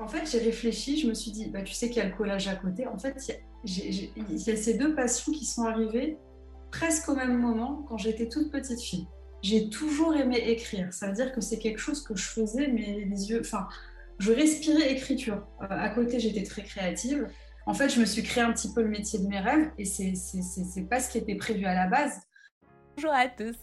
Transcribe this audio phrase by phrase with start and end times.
[0.00, 2.16] En fait, j'ai réfléchi, je me suis dit, bah, tu sais qu'il y a le
[2.16, 2.86] collage à côté.
[2.86, 6.16] En fait, il y, a ces deux passions qui sont arrivées
[6.70, 9.06] presque au même moment quand j'étais toute petite fille.
[9.42, 10.90] J'ai toujours aimé écrire.
[10.92, 13.68] Ça veut dire que c'est quelque chose que je faisais, mais les yeux, enfin,
[14.18, 15.46] je respirais écriture.
[15.62, 17.28] Euh, à côté, j'étais très créative.
[17.66, 19.84] En fait, je me suis créé un petit peu le métier de mes rêves et
[19.84, 22.22] c'est pas ce qui était prévu à la base.
[22.96, 23.56] Bonjour à tous.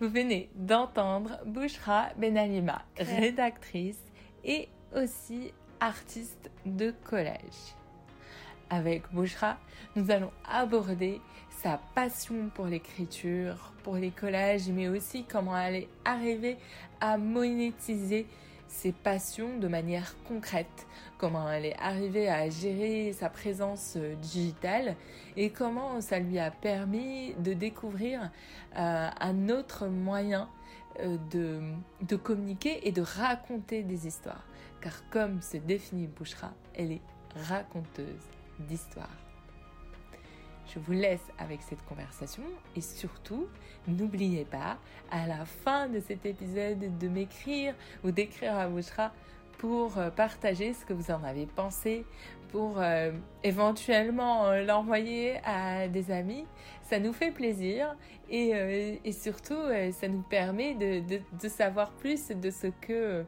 [0.00, 3.98] Vous venez d'entendre Bouchra Benalima, rédactrice
[4.44, 5.52] et aussi
[5.86, 7.76] artiste de collège.
[8.70, 9.56] Avec Bouchra,
[9.94, 11.20] nous allons aborder
[11.62, 16.56] sa passion pour l'écriture, pour les collages, mais aussi comment elle est arrivée
[17.00, 18.26] à monétiser
[18.66, 24.96] ses passions de manière concrète, comment elle est arrivée à gérer sa présence euh, digitale
[25.36, 28.32] et comment ça lui a permis de découvrir
[28.76, 30.48] euh, un autre moyen
[30.98, 31.60] euh, de,
[32.02, 34.42] de communiquer et de raconter des histoires
[34.80, 37.02] car comme se définit Bouchra, elle est
[37.48, 38.28] raconteuse
[38.60, 39.10] d'histoire.
[40.74, 42.42] Je vous laisse avec cette conversation
[42.74, 43.46] et surtout,
[43.86, 44.78] n'oubliez pas,
[45.10, 47.74] à la fin de cet épisode, de m'écrire
[48.04, 49.12] ou d'écrire à Bouchra
[49.58, 52.04] pour euh, partager ce que vous en avez pensé,
[52.50, 56.44] pour euh, éventuellement euh, l'envoyer à des amis.
[56.82, 57.96] Ça nous fait plaisir
[58.28, 59.58] et, surtout,
[59.92, 63.24] ça nous permet de savoir plus de ce que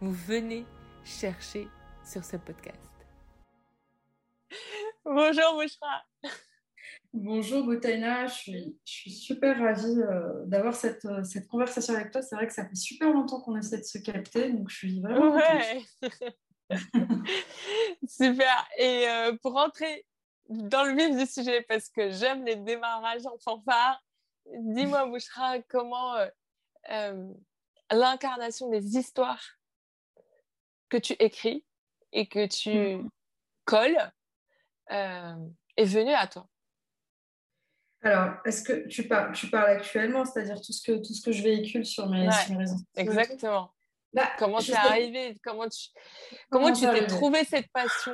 [0.00, 0.64] vous venez
[1.04, 1.68] chercher
[2.04, 2.78] sur ce podcast.
[5.04, 6.04] Bonjour Bouchra.
[7.12, 12.12] Bonjour Boutaina, je suis, je suis super ravie euh, d'avoir cette, euh, cette, conversation avec
[12.12, 12.22] toi.
[12.22, 15.00] C'est vrai que ça fait super longtemps qu'on essaie de se capter, donc je suis
[15.00, 15.34] vraiment.
[15.34, 15.82] Ouais.
[18.08, 18.68] super.
[18.78, 20.06] Et euh, pour rentrer
[20.48, 24.00] dans le vif du sujet, parce que j'aime les démarrages en fanfare,
[24.46, 26.14] dis-moi Bouchra, comment
[27.90, 29.59] l'incarnation des histoires
[30.90, 31.64] que tu écris
[32.12, 33.08] et que tu mm.
[33.64, 34.12] colles
[34.90, 35.36] euh,
[35.76, 36.46] est venu à toi
[38.02, 41.32] Alors, est-ce que tu parles, tu parles actuellement, c'est-à-dire tout ce que tout ce que
[41.32, 43.72] je véhicule sur mes, réseaux sociaux Exactement.
[44.12, 45.88] Bah, comment tu es arrivé Comment tu
[46.50, 48.12] comment, tu t'es trouvé cette passion?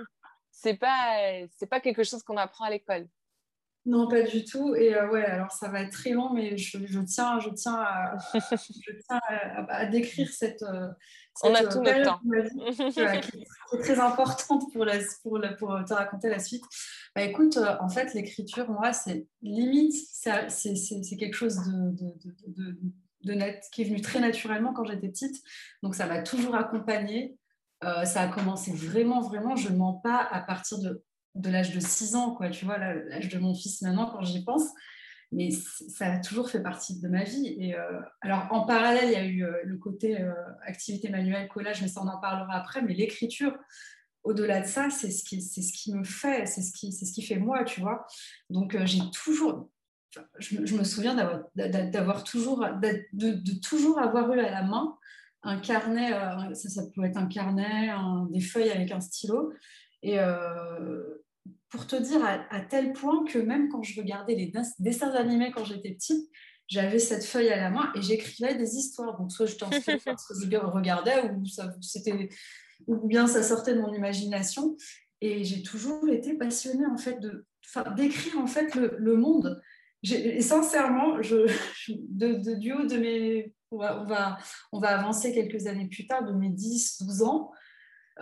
[0.50, 3.08] C'est pas c'est pas quelque chose qu'on apprend à l'école.
[3.86, 4.74] Non, pas du tout.
[4.74, 8.16] Et euh, ouais, alors ça va être très long, mais je, tiens, je tiens, à,
[8.34, 9.20] je tiens
[9.68, 10.88] à, décrire cette, euh,
[11.42, 12.20] On a tout le temps.
[12.90, 16.64] qui, est, très importante pour, la, pour, pour, te raconter la suite.
[17.14, 22.14] Bah, écoute, euh, en fait, l'écriture, moi, c'est limite, c'est quelque chose de,
[22.46, 22.78] de,
[23.24, 25.42] de, net qui est venu très naturellement quand j'étais petite.
[25.82, 27.36] Donc, ça m'a toujours accompagnée.
[27.82, 31.04] ça a commencé vraiment, vraiment, je ne mens pas, à partir de
[31.36, 34.42] de l'âge de 6 ans, quoi, tu vois, l'âge de mon fils maintenant, quand j'y
[34.42, 34.64] pense.
[35.32, 37.56] Mais ça a toujours fait partie de ma vie.
[37.58, 40.32] Et euh, alors, en parallèle, il y a eu euh, le côté euh,
[40.62, 42.80] activité manuelle, collage, mais ça, on en parlera après.
[42.82, 43.56] Mais l'écriture,
[44.22, 47.06] au-delà de ça, c'est ce, qui, c'est ce qui me fait, c'est ce qui, c'est
[47.06, 48.06] ce qui fait moi, tu vois.
[48.50, 49.68] Donc, j'ai toujours,
[50.38, 54.96] je, me souviens d'avoir, d'avoir toujours, de, toujours avoir eu à la main
[55.42, 56.10] un carnet,
[56.54, 57.90] ça, ça être un carnet,
[58.30, 59.52] des feuilles avec un stylo.
[60.02, 60.18] Et,
[61.68, 65.64] pour te dire à, tel point que même quand je regardais les dessins animés quand
[65.64, 66.30] j'étais petite,
[66.68, 69.18] j'avais cette feuille à la main et j'écrivais des histoires.
[69.18, 69.56] Donc soit je
[70.04, 71.70] parce que je regardais ou, ça,
[72.86, 74.76] ou bien ça sortait de mon imagination.
[75.20, 77.46] Et j'ai toujours été passionnée en fait de
[77.96, 79.60] d'écrire en fait le, monde.
[80.02, 81.50] Et sincèrement, je,
[81.88, 83.52] de, du haut de mes...
[83.72, 84.38] On va, on va,
[84.70, 87.50] on va avancer quelques années plus tard, de mes 10, 12 ans,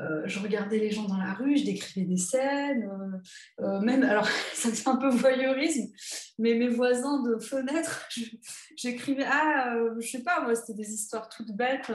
[0.01, 4.03] euh, je regardais les gens dans la rue, je décrivais des scènes, euh, euh, même,
[4.03, 5.93] alors ça c'est un peu voyeurisme,
[6.39, 8.09] mais mes voisins de fenêtre,
[8.77, 11.93] j'écrivais, ah, je sais pas, moi c'était des histoires toutes bêtes.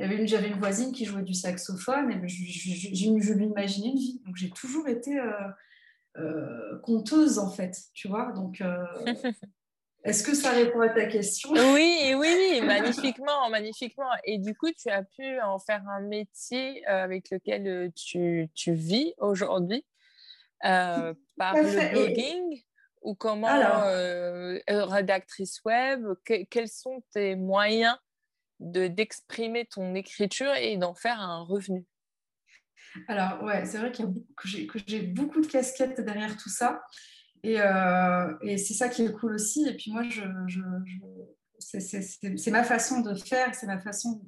[0.00, 3.98] J'avais une, une voisine qui jouait du saxophone, et je, je, je, lui imaginais une
[3.98, 4.22] vie.
[4.24, 5.20] Donc j'ai toujours été
[6.82, 8.32] conteuse en fait, tu vois.
[8.32, 8.62] Donc
[10.06, 11.50] Est-ce que ça répond à ta question?
[11.50, 14.10] Oui, oui, magnifiquement, magnifiquement.
[14.22, 18.48] Et du coup, tu as pu en faire un métier euh, avec lequel euh, tu,
[18.54, 19.84] tu vis aujourd'hui
[20.64, 22.62] euh, par le blogging
[23.02, 23.48] ou comment
[24.68, 26.06] rédactrice web?
[26.24, 27.96] Quels sont tes moyens
[28.60, 31.84] de d'exprimer ton écriture et d'en faire un revenu?
[33.08, 34.02] Alors, ouais, c'est vrai que
[34.86, 36.82] j'ai beaucoup de casquettes derrière tout ça.
[37.46, 39.66] Euh, et, c'est ça qui est cool aussi.
[39.68, 40.22] Et puis moi, je,
[41.58, 44.22] c'est ma façon de faire, c'est ma façon.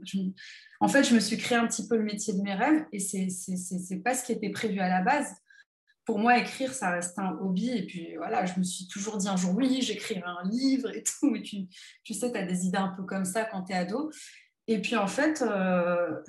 [0.80, 2.98] en fait, je me suis créé un petit peu le métier de mes rêves et
[2.98, 5.34] c'est pas ce qui était prévu à la base.
[6.04, 7.70] Pour moi, écrire, ça reste un hobby.
[7.70, 11.02] Et puis voilà, je me suis toujours dit un jour, oui, j'écrirai un livre et
[11.20, 11.30] tout.
[11.30, 14.10] Mais tu, sais, tu as des idées un peu comme ça quand tu es ado.
[14.66, 16.22] Et puis en fait, euh,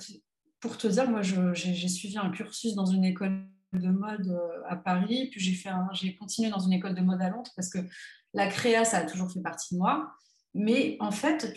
[0.59, 5.29] pour te dire, moi, j'ai suivi un cursus dans une école de mode à Paris,
[5.31, 7.79] puis j'ai continué dans une école de mode à Londres parce que
[8.33, 10.11] la créa, ça a toujours fait partie de moi.
[10.53, 11.53] Mais en fait,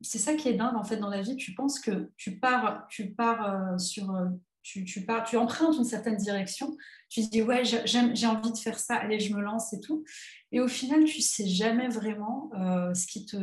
[0.00, 1.36] c'est ça qui est dingue en fait dans la vie.
[1.36, 4.14] Tu penses que tu pars, tu pars sur,
[4.62, 6.76] tu, tu, pars, tu empruntes une certaine direction.
[7.08, 8.96] Tu dis ouais, j'ai envie de faire ça.
[8.96, 10.04] Allez, je me lance et tout.
[10.52, 12.50] Et au final, tu sais jamais vraiment
[12.94, 13.36] ce qui te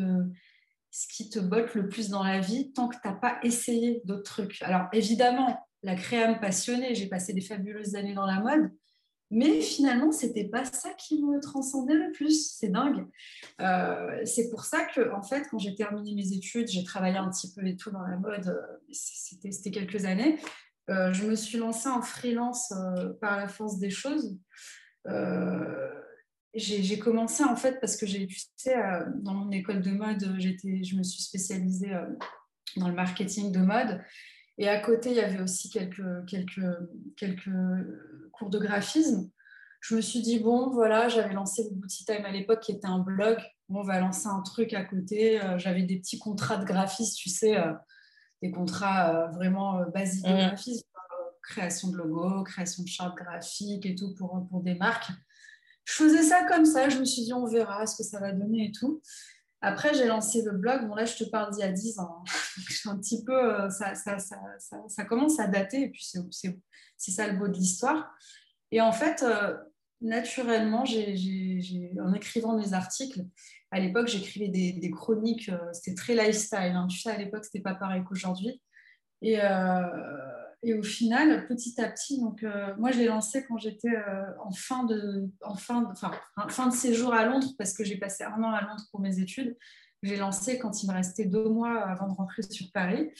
[0.90, 4.02] ce qui te botte le plus dans la vie tant que tu n'as pas essayé
[4.06, 4.62] d'autres trucs.
[4.64, 8.72] Alors évidemment, la créa me passionnait, j'ai passé des fabuleuses années dans la mode,
[9.30, 12.54] mais finalement, c'était pas ça qui me transcendait le plus.
[12.54, 13.06] C'est dingue.
[13.60, 17.30] Euh, c'est pour ça que, en fait, quand j'ai terminé mes études, j'ai travaillé un
[17.30, 18.48] petit peu et tout dans la mode.
[18.48, 20.40] Euh, c'était quelques années.
[20.90, 22.74] Euh, je me suis lancée en freelance
[23.20, 24.38] par la force des choses
[26.54, 28.76] j'ai commencé en fait parce que j'ai, tu sais,
[29.18, 31.92] dans mon école de mode, j'étais, je me suis spécialisée
[32.78, 34.02] dans le marketing de mode.
[34.58, 36.66] Et à côté, il y avait aussi quelques, quelques,
[37.16, 37.50] quelques
[38.32, 39.30] cours de graphisme.
[39.82, 42.88] Je me suis dit, bon, voilà, j'avais lancé le Booty Time à l'époque qui était
[42.88, 43.38] un blog.
[43.70, 45.42] Bon, on va lancer un truc à côté.
[45.42, 47.58] Euh, j'avais des petits contrats de graphisme, tu sais,
[48.42, 50.48] des contrats vraiment basiques de mmh.
[50.48, 50.88] graphisme,
[51.44, 55.12] création de logo, création de chartes graphiques et tout pour, pour des marques
[55.88, 56.90] je faisais ça comme ça.
[56.90, 59.02] Je me suis dit, on verra ce que ça va donner et tout.
[59.62, 60.88] Après, j'ai lancé le blog.
[60.88, 62.24] Bon, là, je te parle d'il y a 10 ans.
[62.86, 64.38] un petit peu, euh, ça, ça, ça,
[64.88, 65.84] ça, commence à dater.
[65.84, 66.08] Et puis,
[66.98, 68.14] c'est ça le beau de l'histoire.
[68.72, 69.58] Et en fait, euh,
[70.02, 73.26] naturellement, en écrivant mes articles,
[73.72, 75.50] à l'époque, j'écrivais des, chroniques.
[75.50, 76.74] Euh, c'était très lifestyle.
[76.76, 76.88] Hein.
[76.88, 78.62] Tu sais, à l'époque, c'était pas pareil qu'aujourd'hui.
[79.24, 79.40] Et,
[80.64, 84.24] et au final, petit à petit, donc euh, moi je l'ai lancé quand j'étais euh,
[84.44, 85.94] en fin de, en fin
[86.50, 89.20] fin de séjour à Londres parce que j'ai passé un an à Londres pour mes
[89.20, 89.56] études.
[90.02, 93.12] J'ai lancé quand il me restait deux mois avant de rentrer sur Paris.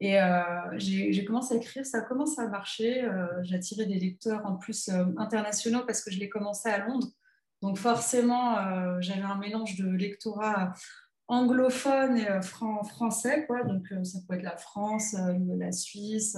[0.00, 0.40] Et euh,
[0.76, 3.08] j'ai commencé à écrire, ça a commencé à marcher.
[3.42, 7.08] j'ai attiré des lecteurs en plus internationaux parce que je l'ai commencé à Londres.
[7.62, 10.72] Donc forcément, j'avais un mélange de lectorat
[11.28, 13.62] anglophone et euh, français, quoi.
[13.62, 16.36] Donc, euh, ça peut être la France, euh, la Suisse,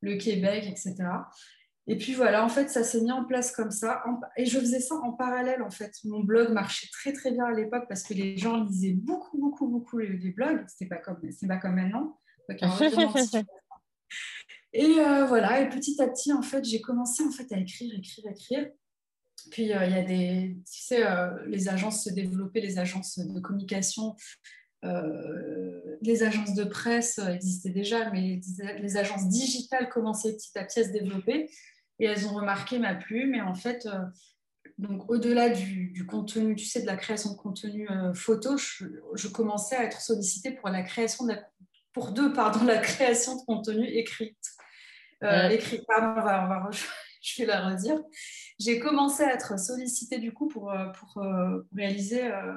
[0.00, 0.94] le Québec, etc.
[1.88, 4.04] Et puis voilà, en fait, ça s'est mis en place comme ça.
[4.36, 5.92] Et je faisais ça en parallèle, en fait.
[6.04, 9.66] Mon blog marchait très, très bien à l'époque parce que les gens lisaient beaucoup, beaucoup,
[9.66, 10.64] beaucoup les, blogs.
[10.68, 12.18] C'était pas comme, pas comme maintenant.
[14.72, 14.94] et
[15.26, 18.70] voilà, et petit à petit, en fait, j'ai commencé en fait à écrire, écrire, écrire.
[19.50, 23.18] Puis euh, il y a des, tu sais, euh, les agences se développaient, les agences
[23.18, 24.16] de communication,
[24.84, 28.40] euh, les agences de presse existaient déjà, mais
[28.78, 31.50] les, agences digitales commençaient petit à petit à se développer
[31.98, 33.34] et elles ont remarqué ma plume.
[33.34, 33.88] Et en fait,
[34.78, 39.84] donc au-delà du, contenu, tu sais, de la création de contenu photo, je, commençais à
[39.84, 41.34] être sollicitée pour la création de
[41.92, 44.38] pour deux, pardon, la création de contenu écrite.
[45.50, 46.70] écrit, pardon, on va, on va,
[47.20, 47.98] je vais la redire
[48.58, 52.52] j'ai commencé à être sollicitée du coup pour, euh, pour, euh, pour réaliser, euh,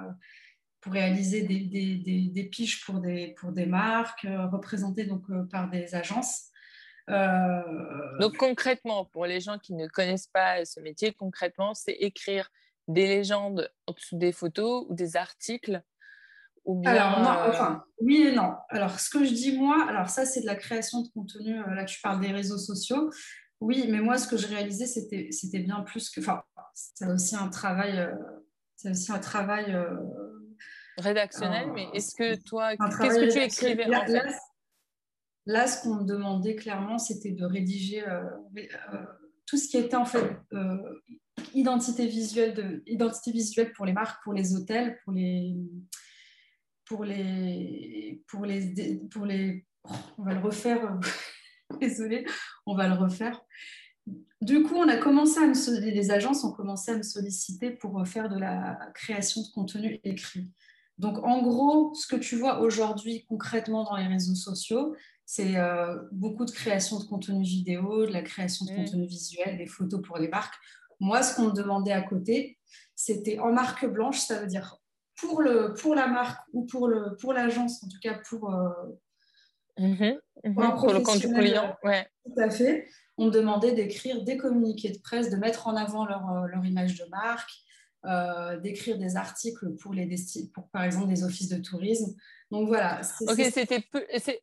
[0.82, 5.94] pour réaliser des, des, des, piges pour des, pour des marques, représentées donc, par des
[5.94, 6.50] agences.
[7.08, 12.50] Donc concrètement, pour les gens qui ne connaissent pas ce métier, concrètement, c'est écrire
[12.88, 15.84] des légendes en dessous des photos ou des articles
[16.66, 18.54] ou bien, alors, non, enfin, oui et non.
[18.70, 21.56] Alors, ce que je dis moi, alors ça, c'est de la création de contenu.
[21.56, 23.10] Là, tu parles des réseaux sociaux.
[23.62, 26.20] Oui, mais moi, ce que je réalisais, c'était, c'était bien plus que.
[26.20, 28.00] Enfin, c'est aussi un travail.
[28.00, 28.16] Euh,
[28.76, 29.72] c'est aussi un travail.
[29.74, 29.96] Euh,
[30.98, 34.36] Rédactionnel, mais est-ce que toi, qu'est-ce que tu écrivais là, en fait?
[35.46, 38.24] là, ce qu'on me demandait clairement, c'était de rédiger euh,
[39.46, 40.28] tout ce qui était en fait
[41.54, 45.56] identité visuelle, de, identité visuelle pour les marques, pour les hôtels, pour les.
[46.86, 49.66] Pour les, pour les, pour les,
[50.18, 51.00] on va le refaire
[51.80, 52.26] désolée,
[52.66, 53.42] on va le refaire.
[54.42, 58.06] Du coup, on a commencé à me, les agences ont commencé à me solliciter pour
[58.08, 60.50] faire de la création de contenu écrit.
[60.98, 65.96] Donc, en gros, ce que tu vois aujourd'hui concrètement dans les réseaux sociaux, c'est euh,
[66.12, 68.76] beaucoup de création de contenu vidéo, de la création de mmh.
[68.76, 70.56] contenu visuel, des photos pour les marques.
[71.00, 72.60] Moi, ce qu'on me demandait à côté,
[72.96, 74.78] c'était en marque blanche, ça veut dire
[75.20, 76.88] pour, le, pour la marque ou pour
[77.34, 78.70] l'agence, pour en tout cas pour, euh,
[79.78, 80.54] Mhm, mhm.
[80.54, 82.08] Pour, le compte du client, ouais.
[82.26, 82.88] Tout à fait.
[83.18, 86.66] On me demandait d'écrire des communiqués de presse, de mettre en avant leur, euh, leur
[86.66, 87.52] image de marque,
[88.06, 90.10] euh, d'écrire des articles pour, les
[90.54, 92.16] pour, par exemple, des offices de tourisme.
[92.50, 93.02] Donc voilà.
[93.28, 93.84] Ok, c'était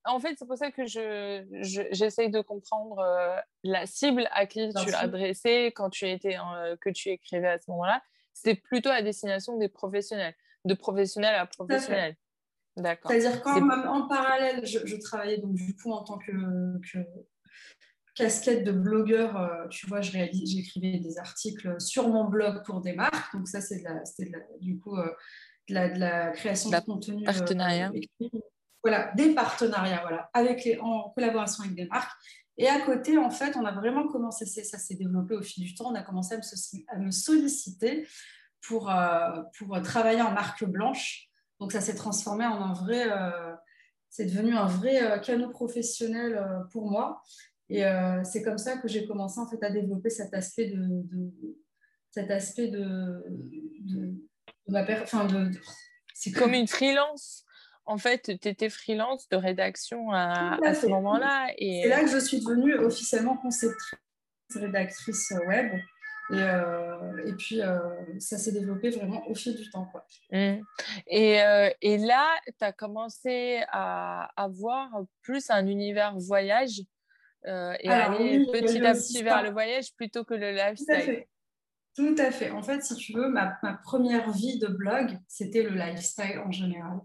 [0.04, 4.68] en fait, c'est pour ça que j'essaye je, de comprendre euh, la cible à qui
[4.68, 6.36] tu adressais quand tu étais
[6.80, 8.00] que tu écrivais à ce moment-là.
[8.32, 12.16] C'était plutôt à destination des professionnels, de professionnel à professionnel.
[13.08, 16.32] C'est-à-dire qu'en parallèle, je, travaillais donc du coup en tant que,
[18.14, 23.34] casquette de blogueur, euh, tu vois, j'écrivais des articles sur mon blog pour des marques.
[23.34, 23.82] Donc ça, c'est
[24.60, 25.08] du coup euh,
[25.68, 27.24] de la, création de contenu.
[27.24, 27.92] Partenariat.
[28.82, 32.10] voilà, des partenariats, voilà, avec les, en collaboration avec des marques.
[32.56, 35.74] Et à côté, en fait, on a vraiment commencé, ça s'est développé au fil du
[35.74, 36.34] temps, on a commencé
[36.88, 38.06] à me, solliciter
[38.62, 41.27] pour, euh, pour travailler en marque blanche.
[41.60, 43.54] Donc ça s'est transformé en un vrai, euh,
[44.10, 46.40] c'est devenu un vrai euh, canot professionnel
[46.72, 47.22] pour moi.
[47.70, 47.84] Et
[48.24, 51.04] c'est comme ça que j'ai commencé en fait à développer cet aspect de,
[52.10, 53.22] cet aspect de,
[53.80, 54.14] de,
[54.68, 55.50] ma enfin de,
[56.14, 57.44] c'est comme une freelance
[57.88, 61.48] en fait, tu étais freelance de rédaction à, ce moment-là.
[61.56, 61.80] Et...
[61.82, 63.98] C'est là que je suis devenue officiellement conceptrice,
[64.54, 65.72] rédactrice web.
[66.30, 67.78] Et, euh, puis, euh,
[68.18, 69.86] ça s'est développé vraiment au fil du temps.
[69.86, 70.04] Quoi.
[70.30, 70.60] Mmh.
[71.06, 74.90] Et, euh, et, là, tu as commencé à avoir
[75.22, 76.80] plus un univers voyage
[77.44, 81.24] et aller petit à petit vers le voyage plutôt que le lifestyle.
[81.94, 82.50] Tout à fait.
[82.50, 86.52] En fait, si tu veux, ma, ma première vie de blog, c'était le lifestyle en
[86.52, 87.00] général.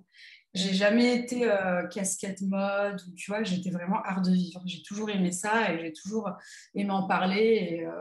[0.54, 4.62] J'ai jamais été euh, casquette mode ou tu vois, j'étais vraiment art de vivre.
[4.66, 6.30] J'ai toujours aimé ça et j'ai toujours
[6.76, 7.92] aimé en parler et, euh,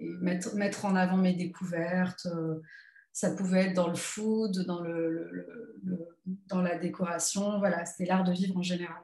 [0.00, 2.26] mettre, mettre, en avant mes découvertes.
[2.26, 2.60] Euh,
[3.12, 5.46] ça pouvait être dans le food, dans, le,
[6.48, 7.58] dans la décoration.
[7.58, 9.02] Voilà, c'était l'art de vivre en général.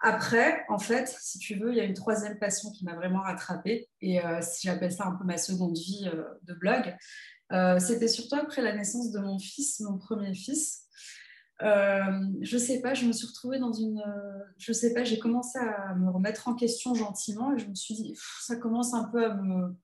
[0.00, 3.22] Après, en fait, si tu veux, il y a une troisième passion qui m'a vraiment
[3.22, 6.06] rattrapée et si j'appelle ça un peu ma seconde vie
[6.42, 6.94] de blog.
[7.80, 10.86] C'était surtout après la naissance de mon fils, mon premier fils.
[11.62, 14.00] Euh, je sais pas, je me suis retrouvée dans une.
[14.00, 17.74] Euh, je sais pas, j'ai commencé à me remettre en question gentiment et je me
[17.74, 19.74] suis dit, ça commence un peu à me,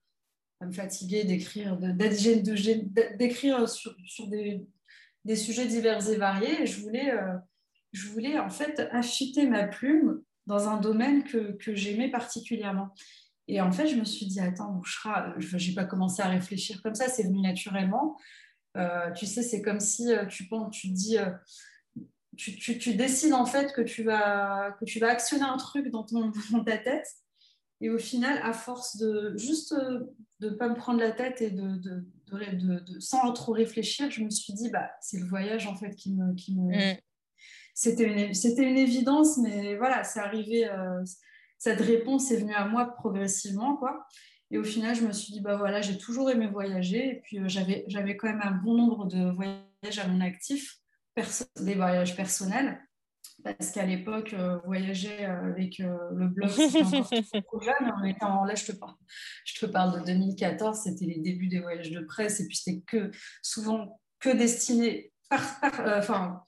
[0.63, 1.77] à me fatiguer d'écrire,
[3.69, 6.65] sur, des, sujets divers et variés.
[6.65, 7.33] Je voulais, euh,
[7.91, 12.93] je voulais en fait affûter ma plume dans un domaine que, j'aimais particulièrement.
[13.49, 16.81] Et en fait, je me suis dit, attends, Bouchera, je n'ai pas commencé à réfléchir
[16.81, 18.17] comme ça, c'est venu naturellement.
[18.77, 21.17] Euh, tu sais, c'est comme si euh, tu, tu te dis,
[22.37, 26.03] tu, tu, décides en fait que tu, vas, que tu vas actionner un truc dans,
[26.03, 27.07] ton, dans ta tête.
[27.83, 29.75] Et au final, à force de juste
[30.39, 34.23] de ne pas me prendre la tête et de, de, de, sans trop réfléchir, je
[34.23, 36.33] me suis dit, bah, c'est le voyage en fait qui me.
[36.33, 36.93] Qui me...
[36.93, 36.97] Mm.
[37.75, 40.69] C'était une, une, évidence, mais voilà, c'est arrivé.
[41.57, 44.07] cette réponse est venue à moi progressivement, quoi.
[44.53, 47.09] Et au final, je me suis dit, bah voilà, j'ai toujours aimé voyager.
[47.09, 50.77] Et puis, euh, j'avais, j'avais quand même un bon nombre de voyages à mon actif,
[51.59, 52.79] des voyages personnels.
[53.43, 57.09] Parce qu'à l'époque, euh, voyager euh, avec le blog, c'était encore
[57.45, 57.93] trop jeune.
[58.01, 58.95] On était en, là, je te, parle,
[59.45, 62.39] je te parle de 2014, c'était les débuts des voyages de presse.
[62.39, 65.41] Et puis, c'était que, souvent que destiné par,
[65.97, 66.43] enfin,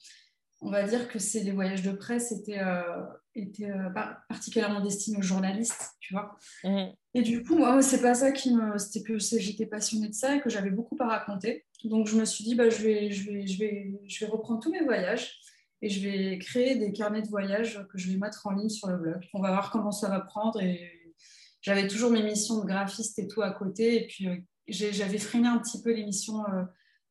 [0.60, 3.90] on va dire que c'est les voyages de presse étaient, euh, étaient euh,
[4.28, 6.36] particulièrement destinés aux journalistes, tu vois.
[6.64, 6.86] Mmh.
[7.14, 8.78] Et du coup, moi, c'est pas ça qui me.
[8.78, 11.66] C'était que j'étais passionnée de ça et que j'avais beaucoup à raconter.
[11.84, 14.60] Donc, je me suis dit, bah, je, vais, je, vais, je, vais, je vais reprendre
[14.60, 15.38] tous mes voyages
[15.82, 18.88] et je vais créer des carnets de voyage que je vais mettre en ligne sur
[18.88, 19.22] le blog.
[19.34, 20.60] On va voir comment ça va prendre.
[20.60, 21.14] Et
[21.60, 24.02] j'avais toujours mes missions de graphiste et tout à côté.
[24.02, 24.36] Et puis, euh,
[24.68, 26.42] j'avais freiné un petit peu l'émission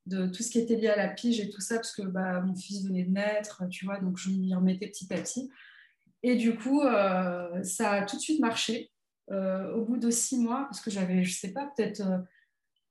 [0.05, 2.41] de tout ce qui était lié à la pige et tout ça, parce que bah,
[2.41, 5.49] mon fils venait de naître, tu vois, donc je m'y remettais petit à petit.
[6.23, 8.91] Et du coup, euh, ça a tout de suite marché.
[9.31, 12.19] Euh, au bout de six mois, parce que j'avais, je sais pas, peut-être euh,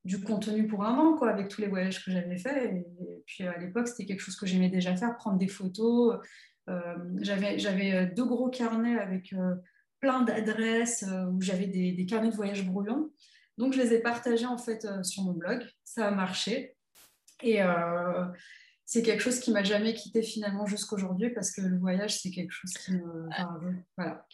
[0.04, 2.72] du contenu pour un an, quoi, avec tous les voyages que j'avais faits.
[2.72, 6.18] Et, puis à l'époque, c'était quelque chose que j'aimais déjà faire, prendre des photos.
[7.20, 9.34] j'avais, j'avais deux gros carnets avec
[10.00, 13.10] plein d'adresses où j'avais des, carnets de voyage brouillons.
[13.56, 15.64] Donc, je les ai partagés en fait sur mon blog.
[15.84, 16.76] Ça a marché.
[17.42, 18.24] Et euh,
[18.84, 22.52] c'est quelque chose qui m'a jamais quitté finalement jusqu'aujourd'hui parce que le voyage, c'est quelque
[22.52, 23.28] chose qui me.
[23.96, 24.26] voilà.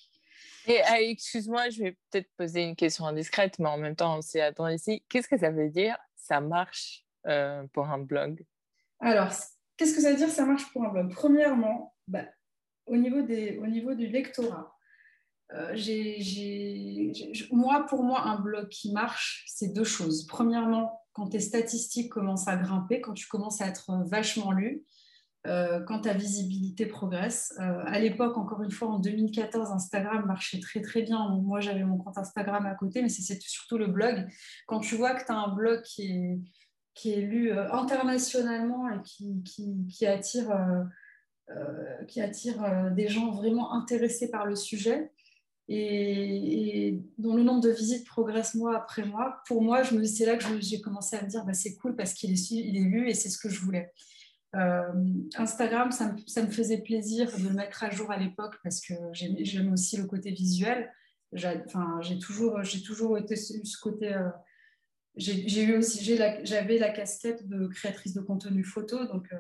[0.70, 4.22] Et ah, excuse-moi, je vais peut-être poser une question indiscrète, mais en même temps, on
[4.22, 5.02] s'y attend ici.
[5.08, 8.44] Qu'est-ce que ça veut dire ça marche euh, pour un blog?
[9.00, 9.32] Alors,
[9.76, 11.12] qu'est-ce que ça veut dire ça marche pour un blog?
[11.12, 12.24] Premièrement, bah,
[12.86, 14.72] au, niveau des, au niveau du lectorat,
[15.54, 15.76] euh,
[17.50, 20.24] moi, pour moi, un blog qui marche, c'est deux choses.
[20.28, 24.84] Premièrement, quand tes statistiques commencent à grimper, quand tu commences à être vachement lu,
[25.46, 27.54] euh, quand ta visibilité progresse.
[27.60, 31.30] Euh, à l'époque, encore une fois, en 2014, Instagram marchait très très bien.
[31.42, 34.26] Moi, j'avais mon compte Instagram à côté, mais c'est surtout le blog.
[34.66, 36.02] Quand tu vois que tu as un blog qui
[37.06, 40.86] est, lu euh, internationalement et qui, attire,
[42.06, 45.10] qui attire des gens vraiment intéressés par le sujet,
[45.68, 50.44] et, dont le nombre de visites progresse mois après mois, pour moi, c'est là que
[50.60, 53.14] j'ai commencé à me dire bah, c'est cool parce qu'il est, il est lu et
[53.14, 53.90] c'est ce que je voulais.
[54.52, 58.80] Instagram, ça me, ça me, faisait plaisir de le mettre à jour à l'époque parce
[58.80, 60.92] que j'aime aussi le côté visuel.
[61.32, 64.12] J'ai toujours, toujours été ce côté
[65.16, 66.04] j'ai eu aussi
[66.44, 69.38] j'avais la, casquette de créatrice de contenu photo donc euh,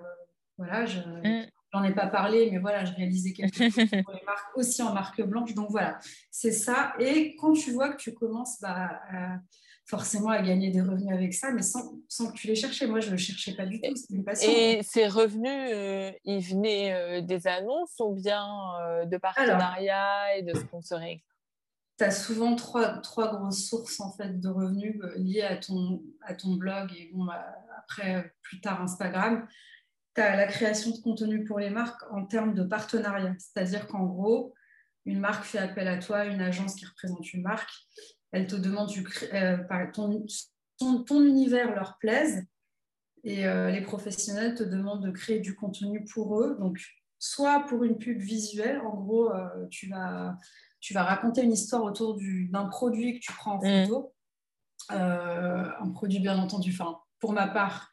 [0.58, 1.84] voilà je mm.
[1.84, 5.22] ai pas parlé mais voilà je réalisais quelque chose pour les marques aussi en marque
[5.22, 5.98] blanche donc voilà
[6.30, 9.00] c'est ça et quand tu vois que tu commences bah,
[9.90, 13.00] forcément à gagner des revenus avec ça mais sans, sans que tu les cherchais moi
[13.00, 13.92] je ne le cherchais pas du tout
[14.42, 18.46] et ces revenus euh, ils venaient euh, des annonces ou bien
[19.04, 21.20] de partenariats et de sponsoring?
[22.00, 26.02] tu as souvent trois, trois, grosses sources en fait, de revenus euh, liées à ton,
[26.22, 27.44] à ton blog et bon, bah,
[27.76, 29.46] après, plus tard, Instagram.
[30.14, 33.34] Tu as la création de contenu pour les marques en termes de partenariat.
[33.38, 34.54] C'est-à-dire qu'en gros,
[35.04, 37.70] une marque fait appel à toi, une agence qui représente une marque,
[38.32, 39.58] elle te demande du, euh,
[39.92, 42.44] ton, ton, univers leur plaise
[43.24, 46.56] et euh, les professionnels te demandent de créer du contenu pour eux.
[46.58, 46.80] Donc,
[47.18, 49.30] soit pour une pub visuelle, en gros,
[49.70, 50.36] tu vas
[50.80, 53.84] tu vas raconter une histoire autour d'un produit que tu prends en mm.
[53.84, 54.14] photo.
[54.92, 57.92] Euh, un produit, bien entendu, enfin, pour ma part,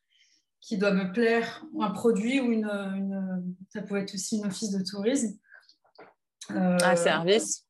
[0.61, 4.83] qui doit me plaire, un produit ou une, ça peut être aussi une office de
[4.83, 5.37] tourisme.
[6.51, 7.66] Euh, un service.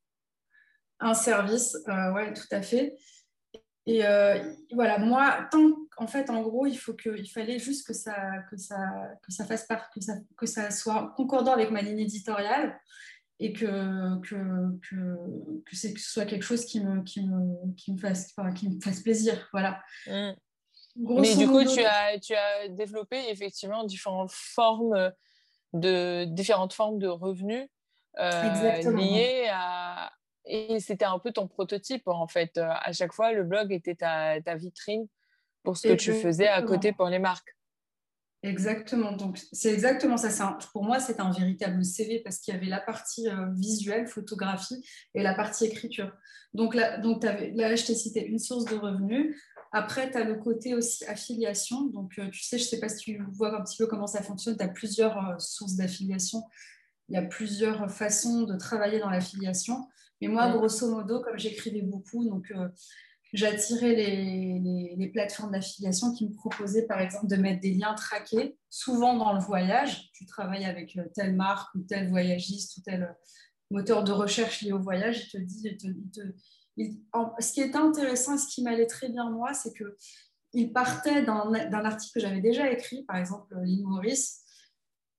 [0.99, 2.95] Un service, euh, ouais, tout à fait.
[3.85, 4.01] Et
[4.73, 8.15] voilà, moi, tant en fait, en gros, il faut que, il fallait juste que ça,
[8.49, 8.77] que ça,
[9.23, 12.79] que ça fasse part, que ça, que ça soit concordant avec ma ligne éditoriale
[13.39, 14.35] et que, que,
[14.87, 18.79] que, que, ce soit quelque chose qui me, qui me, qui me, fasse, qui me
[18.79, 19.47] fasse plaisir.
[19.51, 19.81] Voilà.
[20.05, 20.31] Mm.
[20.95, 25.11] Mais du coup, tu as, tu as développé effectivement différentes formes
[25.73, 27.67] de, différentes formes de revenus
[28.19, 30.11] euh, liées à...
[30.47, 32.57] Et c'était un peu ton prototype, en fait.
[32.57, 35.07] À chaque fois, le blog était ta, ta vitrine
[35.63, 37.57] pour ce que tu faisais à côté pour les marques.
[38.43, 39.11] Exactement.
[39.13, 40.57] Donc, c'est exactement ça.
[40.71, 44.85] pour moi, c'est un véritable CV parce qu'il y avait la partie euh, visuelle, photographie
[45.15, 46.11] et la partie écriture.
[46.53, 49.35] Donc, là, donc avais, là je t'ai cité une source de revenus.
[49.71, 51.87] Après, tu as le côté aussi affiliation.
[51.87, 54.07] Donc, euh, tu sais, je ne sais pas si tu vois un petit peu comment
[54.07, 54.55] ça fonctionne.
[54.55, 56.43] Tu as plusieurs euh, sources d'affiliation.
[57.09, 59.87] Il y a plusieurs façons de travailler dans l'affiliation.
[60.21, 62.51] Mais moi, grosso modo, comme j'écrivais beaucoup, donc
[63.33, 68.57] j'attirais les, les, plateformes d'affiliation qui me proposaient par exemple de mettre des liens traqués,
[68.69, 70.09] souvent dans le voyage.
[70.13, 73.13] Tu travailles avec euh, telle marque ou tel voyagiste ou tel euh,
[73.71, 75.77] moteur de recherche lié au voyage, il te dit,
[77.39, 79.97] ce qui était intéressant et ce qui m'allait très bien moi, c'est que
[80.53, 84.41] il partait d'un article que j'avais déjà écrit, par exemple Lynn Maurice,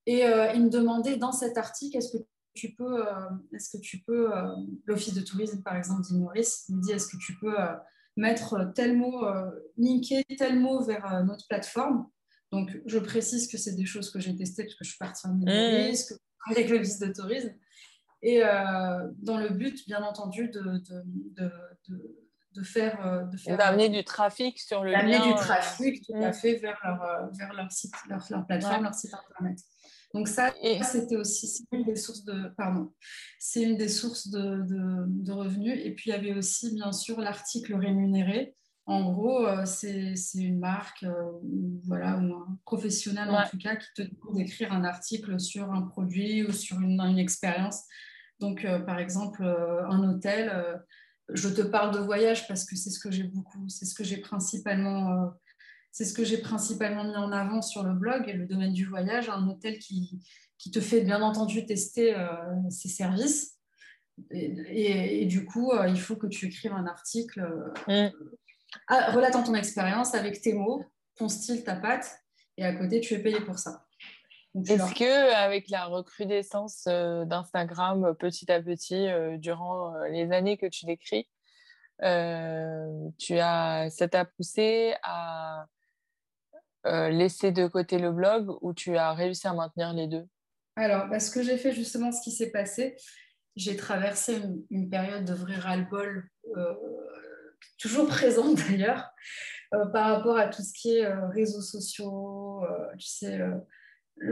[0.07, 2.25] et euh, il me demandait dans cet article, est-ce que
[2.59, 3.05] tu peux,
[3.53, 4.31] est-ce que tu peux,
[4.87, 7.55] l'office de tourisme par exemple Maurice me dit, est-ce que tu peux
[8.19, 12.09] mettre tel mot, euh, linker tel mot vers euh, notre plateforme?
[12.51, 15.27] Donc, je précise que c'est des choses que j'ai testées parce que je suis partie
[15.27, 16.51] en risque mmh.
[16.51, 17.55] avec le vice de tourisme.
[18.23, 21.51] Et euh, dans le but, bien entendu, de, de,
[21.89, 22.17] de,
[22.55, 23.29] de faire.
[23.47, 26.33] D'amener du trafic sur le D'amener du trafic, tout à mmh.
[26.33, 29.59] fait, vers leur, vers leur site, leur, leur plateforme, leur site internet.
[30.15, 32.93] Donc ça, c'était aussi une des sources de, pardon,
[33.39, 34.65] c'est une des sources de,
[35.07, 35.79] de, revenus.
[35.85, 38.55] Et puis il y avait aussi bien sûr l'article rémunéré.
[38.87, 41.13] En gros, euh, c'est une marque, euh,
[41.85, 45.83] voilà, ou un professionnel en tout cas, qui te demande d'écrire un article sur un
[45.83, 47.83] produit ou sur une, une expérience.
[48.41, 50.51] Donc, euh, par exemple, un hôtel.
[51.29, 54.05] je te parle de voyage parce que c'est ce que j'ai beaucoup, c'est ce que
[54.05, 55.35] j'ai principalement
[55.93, 59.29] c'est ce que j'ai principalement mis en avant sur le blog, le domaine du voyage,
[59.29, 60.21] un hôtel qui,
[60.59, 62.27] qui te fait bien entendu tester euh,
[62.69, 63.55] ses services.
[64.33, 67.41] Et, du coup, euh, il faut que tu écrives un article
[67.89, 69.13] euh, mm.
[69.15, 72.19] relatant ton expérience avec tes mots, ton style, ta patte,
[72.57, 73.85] et à côté, tu es payé pour ça.
[74.67, 79.07] Est-ce que avec la recrudescence d'Instagram petit à petit
[79.39, 81.29] durant les années que tu décris,
[82.01, 85.67] tu as, ça t'a poussé à
[86.87, 90.27] euh, laisser de côté le blog ou tu as réussi à maintenir les deux?
[90.77, 92.97] Alors, parce bah, ce que j'ai fait justement, ce qui s'est passé,
[93.57, 96.75] j'ai traversé une, période de vrai ras-le-bol, euh,
[97.81, 99.11] toujours présente d'ailleurs,
[99.75, 102.65] euh, par rapport à tout ce qui est réseaux sociaux,
[102.97, 103.41] tu sais.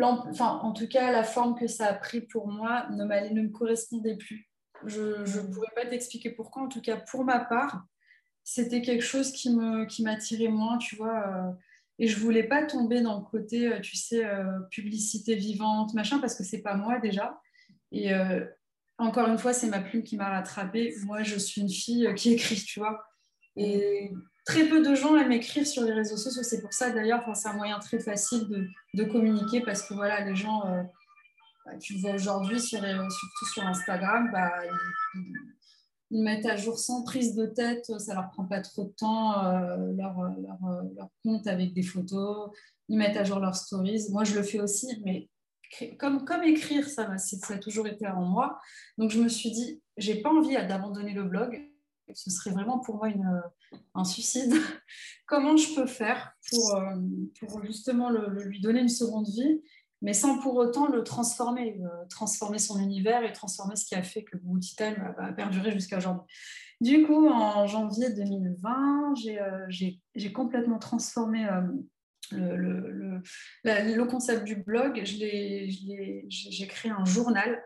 [0.01, 3.51] Enfin, en tout cas, la forme que ça a pris pour moi ne, ne me
[3.51, 4.49] correspondait plus.
[4.85, 6.63] Je ne pourrais pas t'expliquer pourquoi.
[6.63, 7.85] En tout cas, pour ma part,
[8.45, 11.57] c'était quelque chose qui m'attirait qui moins, tu vois.
[11.99, 16.19] Et je voulais pas tomber dans le côté, euh, tu sais, euh, publicité vivante, machin,
[16.19, 17.41] parce que c'est pas moi déjà.
[17.91, 18.45] Et euh,
[18.99, 20.95] encore une fois, c'est ma plume qui m'a rattrapée.
[21.05, 23.03] Moi, je suis une fille qui écrit, tu vois.
[23.57, 24.11] Et
[24.45, 26.43] très peu de gens aiment écrire sur les réseaux sociaux.
[26.43, 28.47] C'est pour ça d'ailleurs, c'est un moyen très facile
[28.95, 30.63] de, communiquer parce que voilà, les gens,
[31.65, 34.53] bah, tu vois aujourd'hui, sur, surtout sur Instagram, bah,
[35.15, 35.46] ils,
[36.11, 39.92] mettent à jour sans prise de tête, ça leur prend pas trop de temps, euh,
[39.97, 42.51] leur, leur, compte avec des photos,
[42.88, 44.07] ils mettent à jour leurs stories.
[44.11, 45.29] Moi, je le fais aussi, mais
[45.99, 48.59] comme, écrire, ça, ça a toujours été en moi.
[48.99, 51.61] Donc, je me suis dit, j'ai pas envie d'abandonner le blog.
[52.14, 53.09] Ce serait vraiment pour moi
[53.95, 54.55] un suicide.
[55.27, 56.95] Comment je peux faire pour, euh,
[57.64, 59.61] justement lui donner une seconde vie,
[60.07, 64.05] mais sans pour autant le transformer, euh, transformer son univers et transformer ce qui a
[64.05, 66.33] fait que Booty Time a, perdurer jusqu'à aujourd'hui.
[66.81, 71.45] Du coup, en janvier 2020, euh, j'ai complètement transformé
[72.31, 73.21] le, le,
[73.64, 77.61] le, concept du blog, j'ai créé un journal.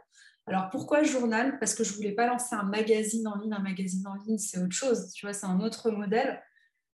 [0.47, 1.59] Alors pourquoi journal?
[1.59, 3.53] Parce que je ne voulais pas lancer un magazine en ligne.
[3.53, 6.43] Un magazine en ligne, c'est autre chose, tu vois, c'est un autre modèle.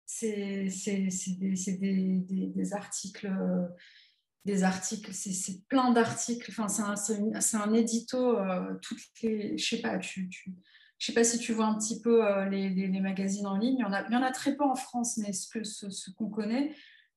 [0.06, 3.30] C'est des, des, des, articles,
[4.44, 6.50] des articles, c'est plein d'articles.
[6.50, 7.14] Enfin, c'est
[7.56, 8.38] un, un, édito.
[8.38, 10.28] Euh, toutes les, je sais pas, tu,
[11.04, 13.76] je sais pas si tu vois un petit peu euh, les, magazines en ligne.
[13.78, 16.30] Il y, en a, il y très peu en France, mais ce qu'on ce, qu'on
[16.30, 16.74] connaît,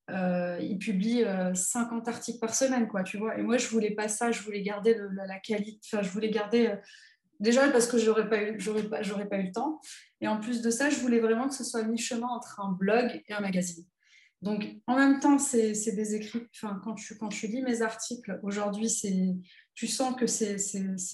[0.09, 3.37] euh, il publie 50 euh, articles par semaine, quoi, tu vois.
[3.37, 6.73] Et moi, je voulais pas ça, je voulais garder la, qualité, enfin, je voulais garder,
[7.39, 8.39] déjà parce que j'aurais pas,
[8.89, 9.79] pas, j'aurais pas eu le temps.
[10.21, 13.21] Et en plus de ça, je voulais vraiment que ce soit mi-chemin entre un blog
[13.27, 13.85] et un magazine.
[14.41, 18.91] Donc, en même temps, c'est, des écrits, enfin, quand tu, quand lis mes articles, aujourd'hui,
[19.73, 20.57] tu sens que c'est,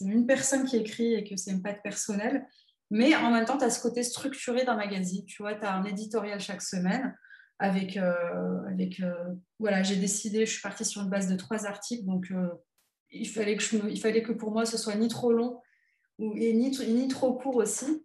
[0.02, 2.46] une personne qui écrit et que c'est une patte personnelle.
[2.92, 5.26] Mais en même temps, tu as ce côté structuré d'un magazine.
[5.26, 7.16] Tu vois, tu as un éditorial chaque semaine
[7.60, 9.14] avec, euh, avec euh,
[9.60, 12.50] voilà, j'ai décidé, je suis partie sur une base de trois articles, donc euh,
[13.10, 15.62] il, fallait que il fallait que pour moi ce soit ni trop long
[16.20, 18.04] ou, et ni, ni trop court aussi.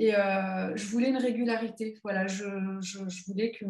[0.00, 1.98] Et je voulais une régularité.
[2.04, 2.44] Voilà, je,
[2.80, 3.64] je, voulais que,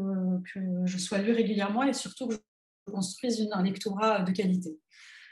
[0.53, 4.79] que, je sois lue régulièrement et surtout que je construise un lectorat de qualité.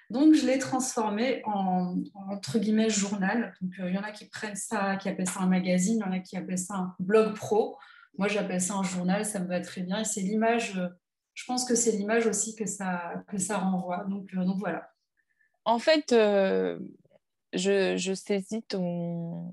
[0.09, 3.55] Donc, je l'ai transformé en, entre guillemets, journal.
[3.61, 6.09] Donc, il y en a qui prennent ça, qui appellent ça un magazine, il y
[6.09, 7.77] en a qui appellent ça un blog pro.
[8.19, 10.01] Moi, j'appelle ça un journal, ça me va très bien.
[10.01, 10.89] Et c'est l'image, euh,
[11.35, 14.05] je pense que c'est l'image aussi que ça, que ça renvoie.
[14.09, 14.91] Donc, euh, donc voilà.
[15.65, 16.79] En fait, euh,
[17.53, 19.51] je, je, saisis ton,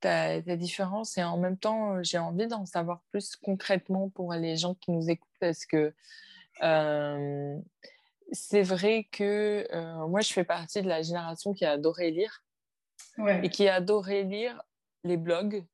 [0.00, 4.74] ta, différence et en même temps, j'ai envie d'en savoir plus concrètement pour les gens
[4.74, 5.94] qui nous écoutent parce que
[8.32, 9.66] c'est vrai que
[10.06, 12.44] moi, je fais partie de la génération qui a adoré lire
[13.42, 14.62] et qui a adoré lire
[15.04, 15.64] les blogs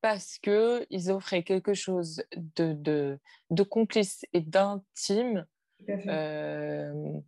[0.00, 3.18] parce qu'ils offraient quelque chose de, de,
[3.50, 5.44] de complice et d'intime
[5.88, 7.20] euh,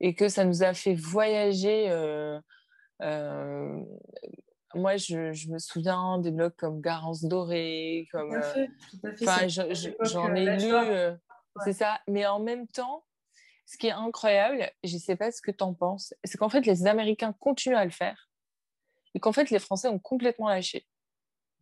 [0.00, 1.90] et que ça nous a fait voyager.
[1.90, 2.40] Euh,
[3.02, 3.80] euh,
[4.76, 8.40] moi, je, je, me souviens des blogs comme Garance Dorée, comme.
[9.22, 10.72] Enfin, j'en ai lu,
[11.64, 12.00] c'est ça.
[12.08, 13.04] Mais en même temps,
[13.66, 16.48] ce qui est incroyable, je ne sais pas ce que tu en penses, c'est qu'en
[16.48, 18.30] fait, les Américains continuent à le faire
[19.14, 20.86] et qu'en fait, les Français ont complètement lâché.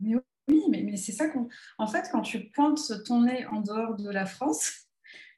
[0.01, 0.17] Mais
[0.49, 1.49] oui, mais, c'est ça qu'on.
[1.79, 4.84] En fait, quand tu pointes ton nez en dehors de la France,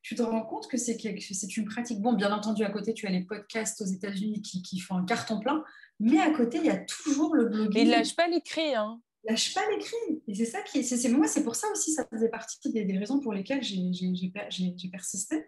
[0.07, 2.01] tu te rends compte que c'est une pratique.
[2.01, 5.41] Bon, bien entendu, à côté, tu as les podcasts aux États-Unis qui, font un carton
[5.41, 5.65] plein,
[5.99, 7.83] mais à côté, il y a toujours le blogging.
[7.83, 8.73] Ils ne lâchent pas l'écrit.
[8.77, 9.01] Hein.
[9.25, 10.23] Ils lâchent pas l'écrit.
[10.29, 10.85] Et c'est ça qui.
[10.85, 15.45] C'est, moi, c'est pour ça aussi, ça faisait partie des, raisons pour lesquelles j'ai, persisté.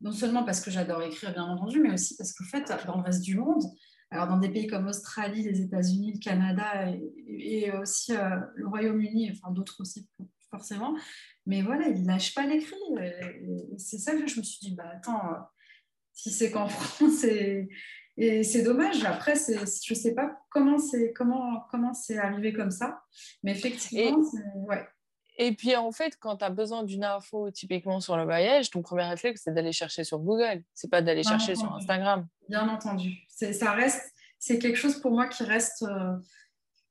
[0.00, 3.02] Non seulement parce que j'adore écrire, bien entendu, mais aussi parce qu'en fait, dans le
[3.02, 3.64] reste du monde,
[4.12, 6.92] alors, dans des pays comme l'Australie, les États-Unis, le Canada
[7.26, 10.06] et, aussi euh, le Royaume-Uni, enfin d'autres aussi
[10.48, 10.94] forcément,
[11.46, 12.76] mais voilà, ils ne lâchent pas l'écrit.
[13.78, 15.38] C'est ça que je me suis dit, bah attends, euh,
[16.12, 17.68] si c'est qu'en France, et,
[18.16, 19.04] et c'est dommage.
[19.04, 23.00] Après, je ne sais pas comment c'est comment, comment arrivé comme ça,
[23.42, 24.22] mais effectivement,
[24.66, 24.86] ouais.
[25.38, 28.82] Et puis en fait, quand tu as besoin d'une info typiquement sur le voyage, ton
[28.82, 30.62] premier réflexe, c'est d'aller chercher sur Google.
[30.74, 32.26] C'est pas d'aller chercher sur Instagram.
[32.48, 33.26] Bien entendu.
[33.28, 36.16] Ça reste, c'est quelque chose pour moi qui reste, euh,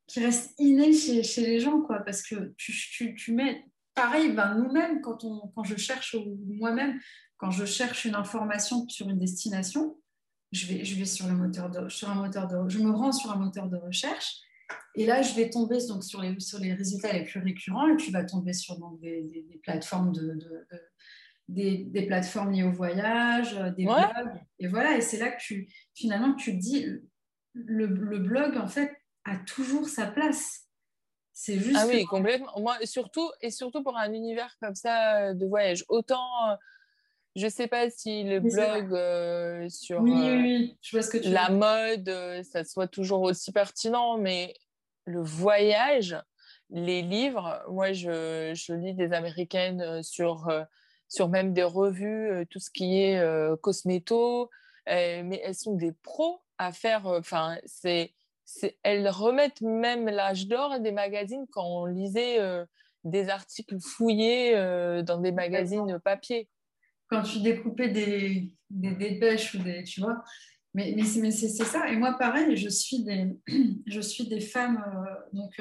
[0.06, 2.02] qui reste inné chez, chez, les gens, quoi.
[2.02, 6.16] Parce que tu, tu, tu mets, pareil, ben, nous-mêmes, quand, on, quand je cherche,
[6.48, 7.00] moi-même,
[7.38, 9.98] quand je cherche une information sur une destination,
[10.52, 13.12] je vais, je vais sur, le moteur de, sur un moteur de, je me rends
[13.12, 14.42] sur un moteur de recherche
[14.96, 17.98] et là, je vais tomber donc, sur, les, sur les résultats les plus récurrents et
[17.98, 20.40] tu vas tomber sur des, des, plateformes de,
[21.50, 24.42] des, des, plateformes liées au voyage, euh, des blogs.
[24.60, 26.86] Et voilà, et c'est là que tu, finalement, tu te dis,
[27.54, 28.92] le, le, blog, en fait,
[29.26, 30.65] a toujours sa place.
[31.38, 31.78] C'est juste.
[31.78, 32.50] Ah oui, complètement.
[32.58, 35.84] Moi, surtout, et surtout pour un univers comme ça euh, de voyage.
[35.90, 36.56] Autant, euh,
[37.36, 38.90] je ne sais pas si le blog
[39.70, 44.54] sur la mode, ça soit toujours aussi pertinent, mais
[45.04, 46.16] le voyage,
[46.70, 50.50] les livres, moi, je, je, lis des américaines sur,
[51.10, 53.22] sur même des revues, tout ce qui est
[53.60, 54.50] cosméto,
[54.88, 57.06] mais elles sont des pros à faire.
[57.06, 58.14] Enfin, c'est
[58.84, 62.40] elles remettent même l'âge d'or des magazines quand on lisait
[63.04, 64.54] des articles fouillés
[65.04, 66.50] dans des magazines papier.
[67.10, 70.24] Quand tu découpais des, des dépêches ou des, tu vois,
[70.74, 71.90] mais, mais c'est ça.
[71.90, 73.36] Et moi, pareil, je suis des,
[73.86, 74.84] je suis des femmes,
[75.34, 75.60] donc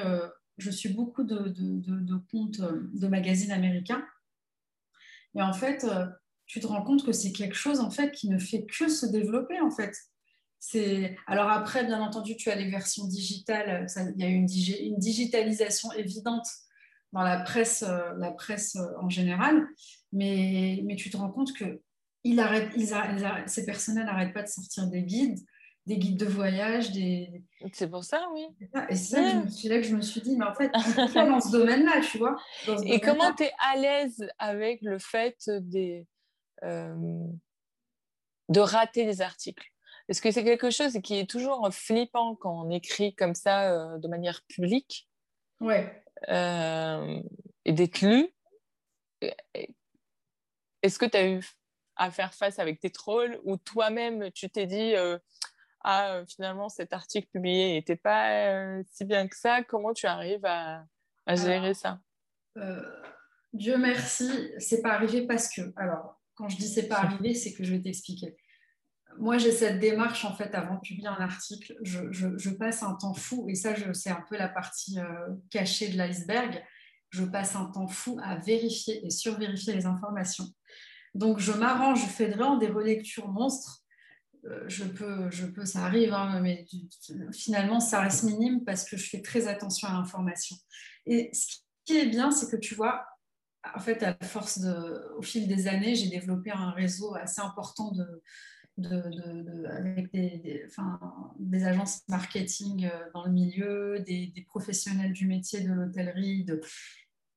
[0.57, 4.05] je suis beaucoup de, de, de, comptes de magazines américains.
[5.35, 5.85] Et en fait,
[6.45, 9.05] tu te rends compte que c'est quelque chose en fait qui ne fait que se
[9.05, 9.95] développer en fait.
[11.27, 13.85] Alors après, bien entendu, tu as les versions digitales.
[14.15, 16.47] il y a une, une, digitalisation évidente
[17.13, 19.67] dans la presse, euh, la presse euh, en général.
[20.11, 21.81] Mais, mais tu te rends compte que
[23.47, 25.39] ces personnes n'arrêtent pas de sortir des guides,
[25.85, 26.91] des guides de voyage.
[26.91, 27.43] Des...
[27.73, 28.47] C'est pour ça, oui.
[28.89, 30.71] Et c'est là que je me suis dit, mais en fait,
[31.15, 32.35] dans ce domaine-là, tu vois?
[32.85, 36.07] Et comment tu es à l'aise avec le fait des,
[36.63, 36.95] euh,
[38.49, 39.71] de rater des articles?
[40.07, 43.97] Est-ce que c'est quelque chose qui est toujours flippant quand on écrit comme ça euh,
[43.97, 45.09] de manière publique
[45.59, 46.03] Ouais.
[46.29, 47.21] Euh,
[47.65, 48.29] et d'être lu.
[50.81, 51.41] Est-ce que tu as eu
[51.95, 55.17] à faire face avec tes trolls ou toi-même tu t'es dit euh,
[55.83, 60.85] Ah, finalement, cet article publié n'était pas si bien que ça Comment tu arrives à,
[61.29, 61.99] gérer ça?
[63.53, 65.61] Dieu merci, c'est pas arrivé parce que.
[65.77, 68.35] Alors, quand je dis c'est pas arrivé, c'est que je vais t'expliquer
[69.17, 73.13] moi, j'ai cette démarche, en fait, avant de publier un article, je, passe un temps
[73.13, 76.63] fou, et ça, c'est un peu la partie euh, cachée de l'iceberg,
[77.09, 80.45] je passe un temps fou à vérifier et survérifier les informations.
[81.13, 83.83] Donc, je m'arrange, je fais vraiment des relectures monstres.
[84.45, 86.65] Euh, je, peux, je peux, ça arrive, hein, mais
[87.31, 90.57] finalement, ça reste minime parce que je fais très attention à l'information.
[91.05, 93.05] Et ce qui est bien, c'est que tu vois,
[93.73, 97.91] en fait, à force de, au fil des années, j'ai développé un réseau assez important
[97.91, 98.05] de,
[98.77, 100.99] avec des, enfin,
[101.39, 106.45] des, agences marketing euh, dans le milieu, des, professionnels du métier de l'hôtellerie,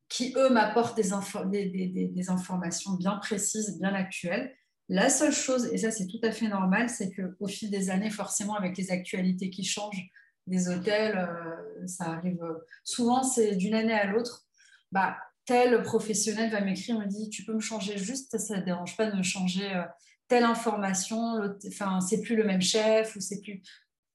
[0.08, 4.52] qui, eux, m'apportent des, des, informations bien précises, bien actuelles.
[4.88, 8.10] La seule chose, et ça c'est tout à fait normal, c'est qu'au fil des années,
[8.10, 10.08] forcément, avec les actualités qui changent
[10.46, 12.42] des hôtels, euh, ça arrive
[12.84, 14.46] souvent, c'est d'une année à l'autre.
[14.90, 18.96] Bah, tel professionnel va m'écrire, me dit, tu peux me changer juste, ça ne dérange
[18.96, 19.82] pas de me changer euh,
[20.28, 23.62] telle information, enfin, c'est plus le même chef ou c'est plus.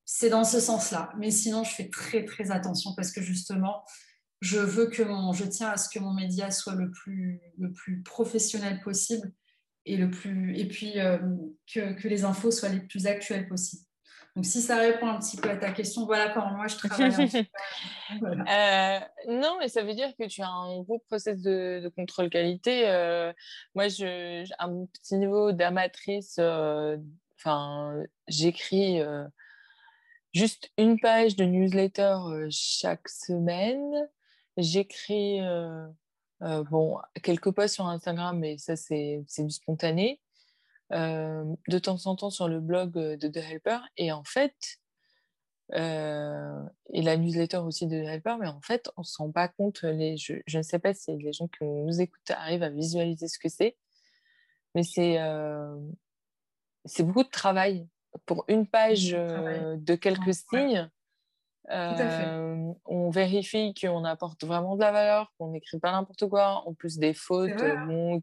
[0.06, 1.12] C'est dans ce sens-là.
[1.17, 3.84] Mais sinon, je fais très, très attention parce que justement,
[4.41, 7.71] je veux que mon, je tiens à ce que mon média soit le plus, le
[7.71, 9.32] plus professionnel possible
[9.86, 11.17] et, le plus, et puis euh,
[11.73, 13.84] que, que, les infos soient les plus actuelles possibles.
[14.36, 17.48] Donc, si ça répond un petit peu à ta question, voilà comment moi je travaille.
[18.22, 22.88] Euh, non, mais ça veut dire que tu as un gros process de, contrôle qualité.
[22.88, 23.34] Euh,
[23.74, 26.98] moi, je, à mon petit niveau d'amatrice, euh,
[28.28, 29.02] j'écris
[30.32, 32.17] juste une page de newsletter
[32.52, 34.08] chaque semaine.
[34.58, 35.39] J'écris
[36.39, 40.22] bon, quelques posts sur Instagram, mais ça, c'est du spontané.
[40.94, 43.80] Euh, de temps en temps sur le blog euh, de The Helper.
[43.98, 44.56] Et en fait,
[45.74, 49.32] euh, et la newsletter aussi de The Helper, mais en fait, on ne se rend
[49.32, 49.82] pas compte.
[49.82, 53.40] Les, je, ne sais pas si les gens qui nous écoutent arrivent à visualiser ce
[53.40, 53.76] que c'est,
[54.76, 55.18] mais c'est
[56.86, 57.88] c'est beaucoup de travail
[58.26, 60.90] pour une page de quelques signes.
[61.71, 66.73] Euh, on vérifie qu'on apporte vraiment de la valeur, qu'on n'écrit pas n'importe quoi, en
[66.73, 67.52] plus des fautes,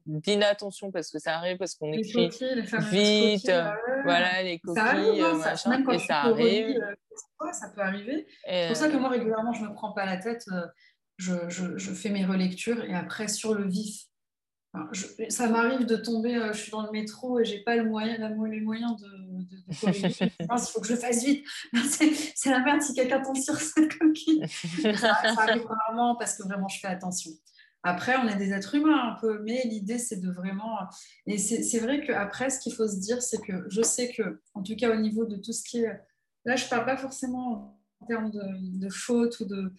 [0.07, 5.85] d'inattention parce que ça arrive, parce qu'on écrit vite, bah voilà, les coquilles, hein, machin,
[5.91, 6.77] et ça arrive.
[6.77, 8.27] Euh, ça peut arriver.
[8.47, 10.67] C'est pour ça que moi, régulièrement, je ne me prends pas la tête, euh,
[11.17, 14.05] je, fais mes relectures et après, sur le vif,
[15.29, 18.17] ça m'arrive de tomber, euh, je suis dans le métro et j'ai pas le moyen,
[18.19, 19.09] la, les moyens de,
[19.43, 21.45] de, il faut que je fasse vite.
[22.35, 24.43] C'est la merde si quelqu'un tombe sur cette coquille.
[24.97, 27.33] ça, arrive rarement parce que vraiment je fais attention.
[27.83, 30.79] Après, on est des êtres humains un peu, mais l'idée c'est de vraiment.
[31.27, 34.63] Et c'est vrai qu'après, ce qu'il faut se dire, c'est que je sais que, en
[34.63, 36.01] tout cas au niveau de tout ce qui est.
[36.45, 39.73] Là, je parle pas forcément en termes de, de faute ou de.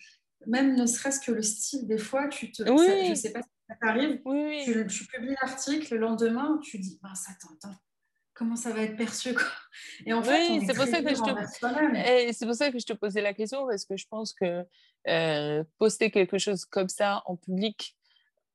[0.48, 2.64] Même ne serait-ce que le style, des fois, tu te.
[2.64, 3.10] Oui.
[3.10, 7.32] je sais pas ça t'arrive, oui, Tu, publies l'article, le lendemain, tu dis, ben, ça
[7.42, 7.74] t'entend.
[8.34, 9.34] Comment ça va être perçu
[10.06, 12.34] Et en fait, c'est pour, ça que je te...
[12.34, 14.66] c'est pour ça que je te posais la question, parce que je pense que
[15.08, 17.96] euh, poster quelque chose comme ça en public,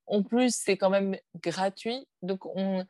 [0.07, 2.07] en plus, c'est quand même gratuit.
[2.21, 2.85] Donc, on...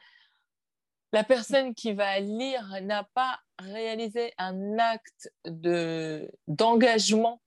[1.13, 6.29] la personne qui va lire n'a pas réalisé un acte de...
[6.49, 7.41] d'engagement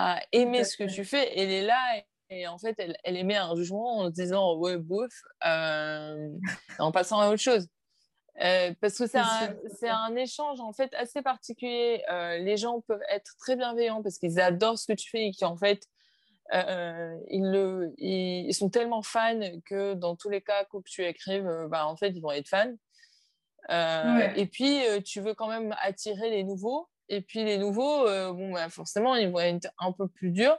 [0.00, 1.38] à aimer ce que tu fais.
[1.38, 1.78] Elle est là
[2.30, 5.12] et, en fait, elle, elle, émet un jugement en disant ouais, bouf,
[5.44, 6.28] euh,
[6.78, 7.66] en passant à autre chose.
[8.40, 12.02] Euh, parce que c'est un, un, échange en fait assez particulier.
[12.10, 15.32] Euh, les gens peuvent être très bienveillants parce qu'ils adorent ce que tu fais et
[15.38, 15.82] qu'en fait
[16.52, 21.48] ils, le, ils, sont tellement fans que dans tous les cas, quoi que tu écrives,
[21.68, 22.72] bah, en fait ils vont être fans.
[24.36, 26.88] Et puis tu veux quand même attirer les nouveaux.
[27.10, 30.56] Et puis les nouveaux, bon, bah, forcément, ils vont être un peu plus durs.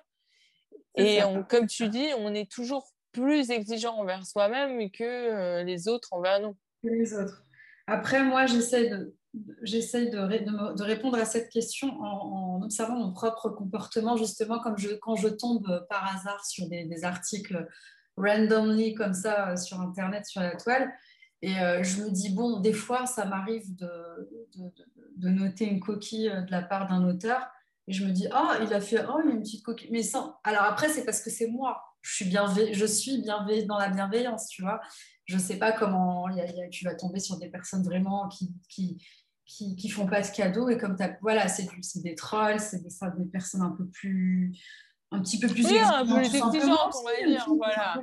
[0.95, 6.39] Et comme tu dis, on est toujours plus exigeant envers soi-même que les autres envers
[6.41, 6.55] nous.
[6.83, 7.43] Les autres.
[7.87, 9.15] Après, moi, j'essaie de,
[9.63, 14.89] j'essaie de, de, répondre à cette question en, observant mon propre comportement, justement, comme je,
[15.01, 17.67] quand je tombe par hasard sur des, articles
[18.17, 20.91] randomly comme ça sur Internet, sur la toile.
[21.41, 23.89] Et euh, je me dis, bon, des fois, ça m'arrive de,
[24.55, 24.71] de,
[25.17, 27.47] noter une coquille de la part d'un auteur.
[27.87, 29.89] Et je me dis, oh, il a fait oh, une petite coquille.
[29.91, 30.35] Mais sans...
[30.43, 31.81] Alors après, c'est parce que c'est moi.
[32.01, 32.59] Je suis, bienve...
[32.71, 34.81] je suis dans la bienveillance, tu vois
[35.31, 36.27] je ne sais pas comment
[36.71, 38.97] tu vas tomber sur des personnes vraiment qui, qui,
[39.45, 41.67] qui, qui font pas de cadeaux et comme as, voilà c'est
[42.03, 44.51] des trolls c'est des, des, personnes un peu plus
[45.11, 48.01] un petit peu plus oui, exigeantes, un peu exigeantes on va dire voilà.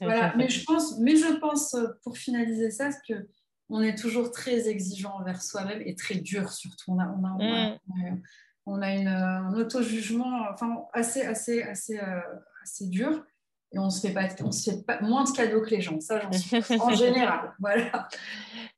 [0.00, 0.36] voilà.
[0.36, 3.28] mais je pense mais je pense pour finaliser ça que
[3.72, 7.36] on est toujours très exigeant envers soi-même et très dur surtout on a on a,
[7.38, 7.78] on a,
[8.66, 12.20] on a, une, un auto-jugement enfin, assez, assez, assez, euh,
[12.62, 13.24] assez dur
[13.74, 15.98] et on se fait pas, on se fait pas moins de cadeaux que les gens.
[16.00, 17.54] Ça, j'en suis en général.
[17.58, 18.08] Voilà.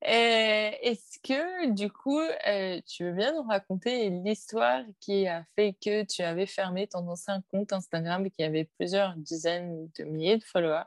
[0.02, 6.04] Est-ce que du coup, euh, tu veux bien nous raconter l'histoire qui a fait que
[6.04, 10.85] tu avais fermé ton ancien compte Instagram qui avait plusieurs dizaines de milliers de followers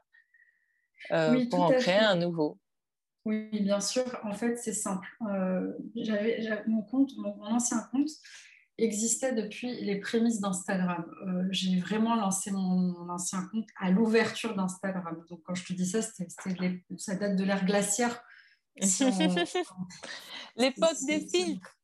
[1.11, 2.57] euh, pour en créer un nouveau?
[3.27, 4.05] Oui, bien sûr.
[4.23, 5.05] En fait, c'est simple.
[5.29, 5.73] Euh,
[6.65, 8.07] mon compte, mon ancien compte
[8.77, 11.05] existait depuis les prémices d'Instagram.
[11.27, 15.25] Euh, j'ai vraiment lancé mon, ancien compte à l'ouverture d'Instagram.
[15.29, 18.17] Donc, quand je te dis ça, ça date de l'ère glaciaire.
[20.55, 21.75] L'époque des filtres.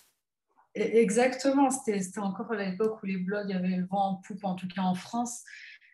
[0.76, 4.84] Exactement, c'était, encore l'époque où les blogs avaient le vent en poupe, en tout cas
[4.84, 5.44] en France.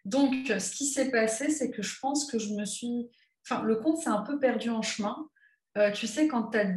[0.06, 3.10] Donc, ce qui s'est passé, c'est que je pense que je me suis.
[3.44, 5.28] Enfin, le compte s'est un peu perdu en chemin.
[5.78, 6.68] Euh, tu sais, quand tu as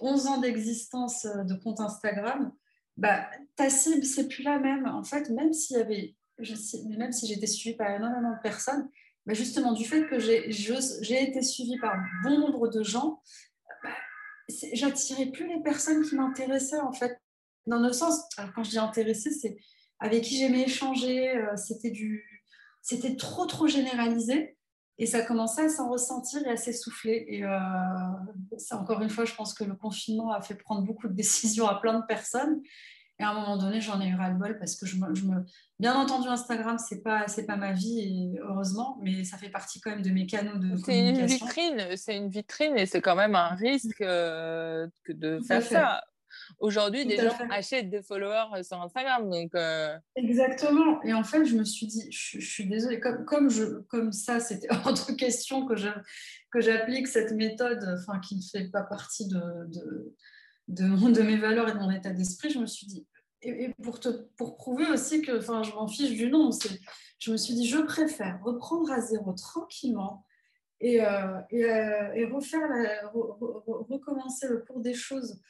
[0.00, 2.52] 11 ans d'existence euh, de compte Instagram,
[2.96, 4.86] bah, ta cible, c'est plus la même.
[4.86, 6.16] En fait, même s'il y
[6.98, 8.88] même si j'étais suivie par énormément de personnes,
[9.26, 13.22] mais justement, du fait que j'ai été suivie par bon nombre de gens,
[13.82, 13.90] bah,
[14.72, 17.18] j'attirais plus les personnes qui m'intéressaient, en fait.
[17.66, 19.56] Dans le sens, quand je dis intéressée, c'est
[19.98, 21.92] avec qui j'aimais échanger, euh, c'était
[22.82, 24.58] c'était trop, trop généralisé.
[24.98, 27.24] Et ça commençait à s'en ressentir et à s'essouffler.
[27.28, 27.58] Et euh,
[28.58, 31.66] ça, encore une fois, je pense que le confinement a fait prendre beaucoup de décisions
[31.66, 32.60] à plein de personnes.
[33.20, 35.44] Et à un moment donné, j'en ai eu ras-le-bol parce que je me, je me...
[35.78, 39.80] Bien entendu, Instagram, ce n'est pas, pas ma vie, et heureusement, mais ça fait partie
[39.80, 43.14] quand même de mes canaux de c'est Une vitrine, c'est une vitrine et c'est quand
[43.14, 46.02] même un risque euh, que de faire ça.
[46.58, 49.28] Aujourd'hui, des gens achètent des followers sur Instagram.
[49.30, 51.02] Donc, euh, Exactement.
[51.02, 54.40] Et en fait, je me suis dit, je, suis désolée, comme, comme, je, comme ça,
[54.40, 55.88] c'était hors de question que, je,
[56.50, 60.14] que j'applique cette méthode enfin, qui ne fait pas partie de, de,
[60.68, 63.06] de, de, mes valeurs et de mon état d'esprit, je me suis dit,
[63.42, 66.50] et, pour, te, pour prouver aussi que enfin, je m'en fiche du nom,
[67.18, 70.24] je me suis dit, je préfère reprendre à zéro tranquillement.
[70.80, 72.68] Et, euh, et, euh, et refaire
[73.14, 75.40] recommencer le cours des choses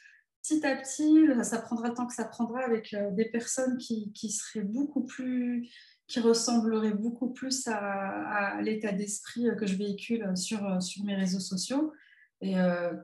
[0.45, 4.11] petit à petit, ça prendra le temps que ça prendra avec euh, des personnes qui,
[4.13, 5.67] qui seraient beaucoup plus,
[6.07, 11.15] qui ressembleraient beaucoup plus à, l'état d'esprit euh, que je véhicule sur, euh, sur mes
[11.15, 11.93] réseaux sociaux
[12.41, 12.55] et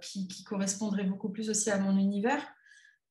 [0.02, 2.46] qui, correspondraient beaucoup plus aussi à mon univers.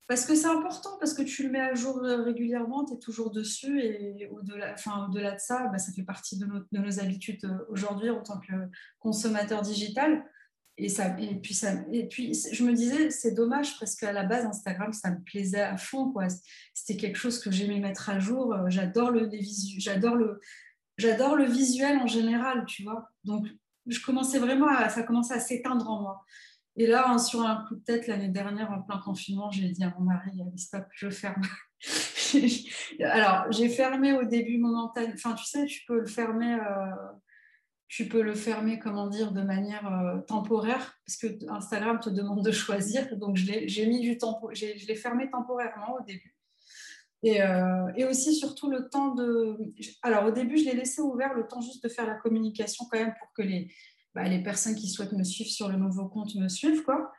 [0.07, 3.31] Parce que c'est important, parce que tu le mets à jour régulièrement, tu es toujours
[3.31, 8.11] dessus et au-delà, enfin, au-delà de ça, bah, ça fait partie de nos habitudes aujourd'hui
[8.11, 8.53] en tant que
[9.01, 10.23] consommateur digital.
[10.83, 15.61] Et, puis je me disais, c'est dommage parce qu'à la base, Instagram, ça me plaisait
[15.61, 16.11] à fond.
[16.11, 16.29] Quoi.
[16.73, 18.55] C'était quelque chose que j'aimais mettre à jour.
[18.55, 19.29] Euh, j'adore le,
[19.79, 20.41] j'adore le,
[20.97, 23.11] j'adore le visuel en général, tu vois.
[23.25, 23.47] Donc,
[23.87, 26.25] je commençais vraiment à, ça commençait à s'éteindre en moi.
[26.77, 29.95] Et là, sur un coup de tête, l'année dernière, en plein confinement, j'ai dit à
[29.99, 31.43] mon mari, stop, je ferme.
[33.01, 35.13] Alors, j'ai fermé au début antenne.
[35.15, 36.55] Enfin, tu sais, tu peux le fermer.
[36.55, 36.95] Euh
[37.91, 42.45] tu peux le fermer, comment dire, de manière euh, temporaire, parce que Instagram te demande
[42.45, 43.17] de choisir.
[43.17, 44.17] Donc, j'ai mis du
[44.53, 46.37] je l'ai fermé temporairement au début.
[47.25, 49.59] Et, euh, et, aussi, surtout, le temps de.
[50.03, 52.99] Alors, au début, je l'ai laissé ouvert le temps juste de faire la communication quand
[52.99, 53.75] même pour que les,
[54.15, 57.13] bah, les personnes qui souhaitent me suivre sur le nouveau compte me suivent, quoi.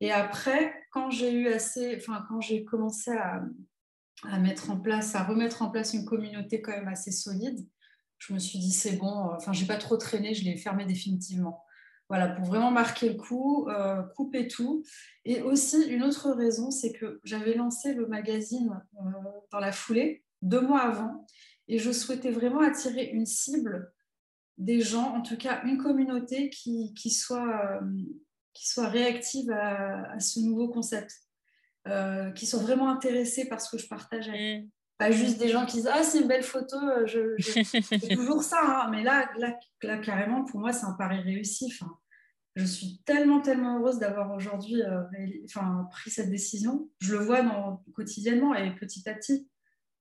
[0.00, 1.94] Et après, quand j'ai eu assez.
[1.94, 3.42] Enfin, quand j'ai commencé à,
[4.24, 7.68] à mettre en place, à remettre en place une communauté quand même assez solide,
[8.18, 11.62] je me suis dit c'est bon, enfin j'ai pas trop traîné, je l'ai fermé définitivement.
[12.08, 14.84] Voilà, pour vraiment marquer le coup, euh, couper tout.
[15.24, 19.10] Et aussi, une autre raison, c'est que j'avais lancé le magazine euh,
[19.50, 21.26] dans la foulée, deux mois avant,
[21.66, 23.92] et je souhaitais vraiment attirer une cible
[24.56, 27.80] des gens, en tout cas une communauté qui, qui soit, euh,
[28.52, 31.12] qui soit réactive à, ce nouveau concept,
[32.34, 34.68] qui soit vraiment intéressés par ce que je partage mmh.
[34.98, 38.14] Pas juste des gens qui disent Ah, c'est une belle photo, je, je...
[38.14, 38.60] toujours ça.
[38.62, 38.90] Hein.
[38.90, 41.70] Mais là, là, là, carrément, pour moi, c'est un pari réussi.
[41.70, 41.92] Enfin,
[42.56, 45.02] je suis tellement, tellement heureuse d'avoir aujourd'hui euh,
[45.44, 46.88] enfin, pris cette décision.
[47.00, 49.46] Je le vois dans, quotidiennement et petit à petit,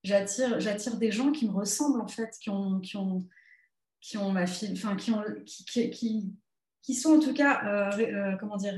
[0.04, 3.28] j'attire, j'attire des gens qui me ressemblent, en fait, qui ont, qui ont,
[4.00, 6.34] qui ont ma fille, enfin, qui, ont, qui, qui,
[6.82, 8.74] qui, sont en tout cas, euh, euh, comment dire,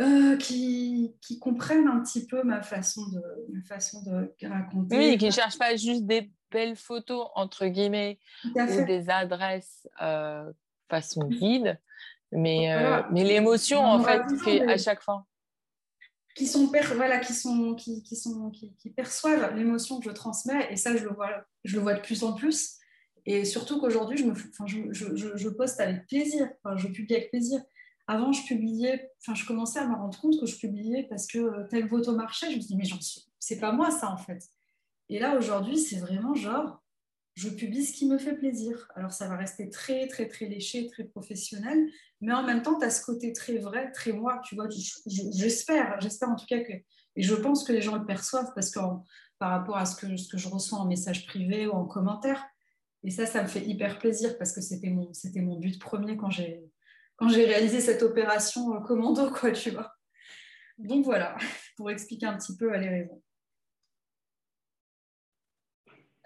[0.00, 3.22] euh, qui, qui, comprennent un petit peu ma façon de,
[3.52, 4.96] ma façon de raconter.
[4.96, 10.50] Oui, qui ne cherchent pas juste des belles photos, entre guillemets, ou des adresses euh,
[10.88, 11.78] façon guide,
[12.32, 15.26] mais, euh, mais l'émotion, en fait, fait à chaque fois.
[16.34, 20.72] Qui sont, voilà, qui, sont, qui, qui sont, qui, qui perçoivent l'émotion que je transmets,
[20.72, 22.78] et ça, je le vois, je le vois de plus en plus.
[23.26, 27.16] Et surtout qu'aujourd'hui, je, me, enfin, je, je, je, poste avec plaisir, enfin, je publie
[27.16, 27.60] avec plaisir.
[28.10, 31.38] Avant, je publiais, enfin, je commençais à me rendre compte que je publiais parce que
[31.38, 32.50] euh, telle photo marchait.
[32.50, 34.42] Je me dis, mais j'en suis, c'est pas moi ça en fait.
[35.08, 36.82] Et là, aujourd'hui, c'est vraiment genre,
[37.34, 38.88] je publie ce qui me fait plaisir.
[38.96, 41.88] Alors, ça va rester très, très, très léché, très professionnel,
[42.20, 44.66] mais en même temps, tu as ce côté très vrai, très moi, tu vois.
[45.06, 48.72] J'espère, j'espère en tout cas que, et je pense que les gens le perçoivent parce
[48.72, 48.80] que
[49.38, 52.44] par rapport à ce que, ce que je reçois en message privé ou en commentaire,
[53.04, 56.16] et ça, ça me fait hyper plaisir parce que c'était mon, c'était mon but premier
[56.16, 56.69] quand j'ai
[57.20, 59.92] quand j'ai réalisé cette opération euh, commando, quoi, tu vois.
[60.78, 61.36] Donc voilà,
[61.76, 63.22] pour expliquer un petit peu les raisons.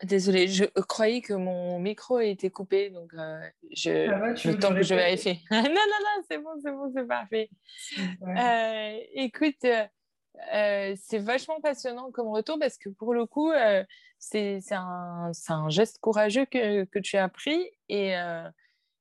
[0.05, 3.41] Désolée, je croyais que mon micro était coupé, donc euh,
[3.73, 5.43] je, le temps que je vérifie.
[5.51, 7.49] non, non, non, c'est bon, c'est bon, c'est parfait.
[7.99, 13.53] Euh, écoute, c'est vachement passionnant comme retour parce que pour le coup,
[14.19, 18.15] c'est un, un, geste courageux que, que, tu as pris et,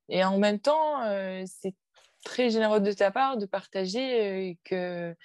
[0.09, 1.03] et en même temps,
[1.45, 1.75] c'est
[2.23, 5.15] très généreux de ta part de partager euh, que,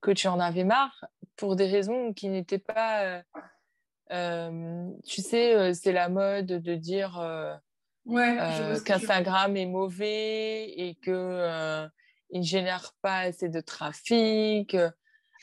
[0.00, 1.04] que tu en avais marre
[1.36, 3.02] pour des raisons qui n'étaient pas.
[3.02, 3.22] Euh,
[4.10, 7.18] euh, tu sais, c'est la mode de dire
[8.06, 8.38] ouais,
[8.84, 11.90] qu'Instagram est mauvais et qu'il
[12.30, 14.76] il ne génère pas assez de trafic,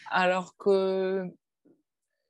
[0.10, 1.26] alors que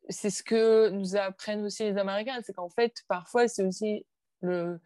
[0.09, 4.05] c'est ce que nous apprennent aussi les Américains, c'est qu'en fait, parfois, c'est aussi
[4.41, 4.79] le,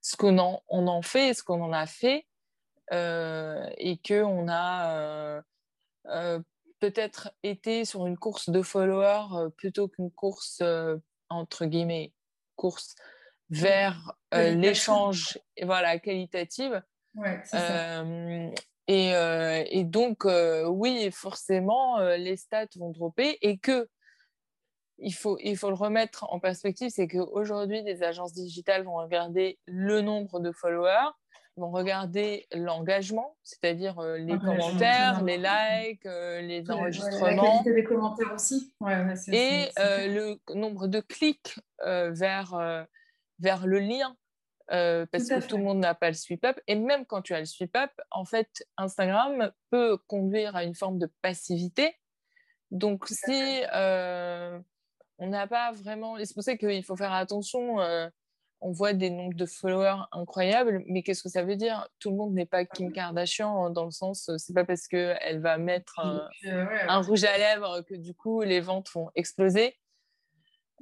[0.00, 2.33] ce qu'on en, on en fait, ce qu'on en a fait, euh,
[2.90, 5.42] et qu'on a euh,
[6.06, 6.40] euh,
[6.80, 10.62] peut-être été sur une course de followers plutôt qu'une course,
[11.28, 12.12] entre guillemets,
[12.56, 12.94] course
[13.50, 16.82] vers l'échange voilà, qualitative.
[17.14, 17.42] Ouais,
[18.86, 19.12] et,
[19.70, 20.26] et, donc,
[20.66, 23.88] oui, forcément, les stats vont dropper et que
[24.98, 29.58] il faut, il faut le remettre en perspective, c'est qu'aujourd'hui, des agences digitales vont regarder
[29.66, 31.10] le nombre de followers,
[31.56, 37.62] vont regarder l'engagement, c'est-à-dire euh, les commentaires, les likes, euh, les enregistrements.
[37.64, 38.74] la des commentaires aussi.
[39.28, 42.86] et euh, le nombre de clics vers,
[43.38, 44.16] vers le lien.
[44.68, 46.58] parce que tout le monde n'a pas le sweep up.
[46.66, 50.74] Et même quand tu as le sweep up, en fait, Instagram peut conduire à une
[50.74, 51.94] forme de passivité.
[52.70, 53.62] Donc, si
[55.18, 56.16] on n'a pas vraiment.
[56.24, 57.78] C'est pour ça qu'il faut faire attention
[58.64, 61.86] on voit des nombres de followers incroyables, mais qu'est-ce que ça veut dire?
[61.98, 65.40] Tout le monde n'est pas Kim Kardashian dans le sens, euh, c'est pas parce qu'elle
[65.40, 69.76] va mettre euh, un, rouge à lèvres que du coup les ventes vont exploser.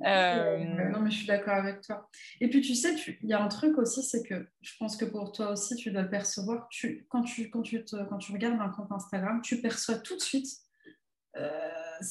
[0.07, 2.09] Euh, non, mais je suis d'accord avec toi.
[2.41, 5.05] Et puis tu sais, il y a un truc aussi, c'est que je pense que
[5.05, 8.69] pour toi aussi, tu dois percevoir, tu, quand, tu, quand, tu quand tu regardes un
[8.69, 10.49] compte Instagram, tu perçois tout de suite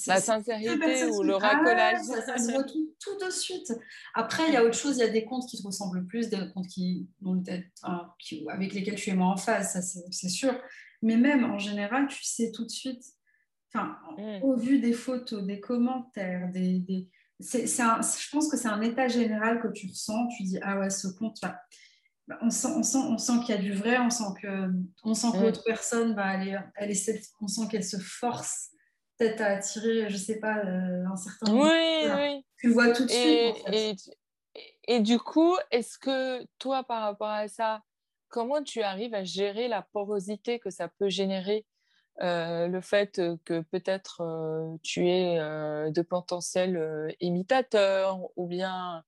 [0.07, 2.01] la sincérité ou le racolage.
[2.15, 3.73] Ah, ça, se voit tout, de suite.
[4.13, 6.29] Après, il y a autre chose, il y a des comptes qui te ressemblent plus,
[6.29, 7.07] des comptes qui,
[8.49, 10.53] avec lesquels tu es moins en phase, ça c'est sûr.
[11.01, 13.03] Mais même en général, tu sais tout de suite,
[13.73, 14.43] enfin, mm.
[14.43, 17.09] au vu des photos, des commentaires, des, des...
[17.39, 20.27] je pense que c'est un état général que tu ressens.
[20.37, 21.41] Tu dis, ah ouais, ce compte,
[22.41, 24.71] on sent, on sent, on sent qu'il y a du vrai, on sent que,
[25.03, 25.41] on sent que mm.
[25.41, 26.91] l'autre personne, bah, elle, elle
[27.41, 28.71] on sent qu'elle se force
[29.21, 31.51] peut-être à attirer, je sais pas, euh, un certain.
[31.53, 32.45] Oui, oui.
[32.57, 34.17] Tu le vois tout de et, suite.
[34.55, 37.83] Et, et, du coup, est-ce que toi, par rapport à ça,
[38.29, 41.65] comment tu arrives à gérer la porosité que ça peut générer
[42.19, 49.03] le fait que peut-être tu es de potentiels imitateurs ou bien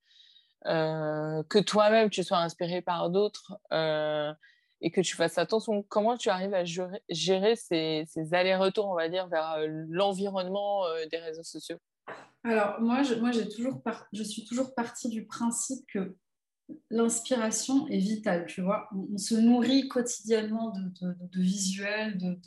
[0.65, 3.59] que toi-même tu sois inspiré par d'autres
[4.83, 5.81] et que tu fasses attention.
[5.81, 9.57] Comment tu arrives à gérer, ces, allers-retours, on va dire, vers
[9.89, 11.77] l'environnement des réseaux sociaux?
[12.43, 13.81] Alors, moi, je, moi toujours
[14.11, 16.15] je suis toujours partie du principe que
[16.89, 18.89] l'inspiration est vitale, tu vois.
[18.93, 22.37] On, se nourrit quotidiennement de, visuels, de,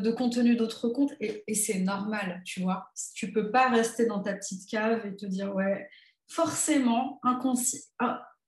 [0.00, 2.90] de, contenu d'autres comptes, et, c'est normal, tu vois.
[3.14, 5.88] Tu peux pas rester dans ta petite cave et te dire, ouais,
[6.26, 7.20] forcément,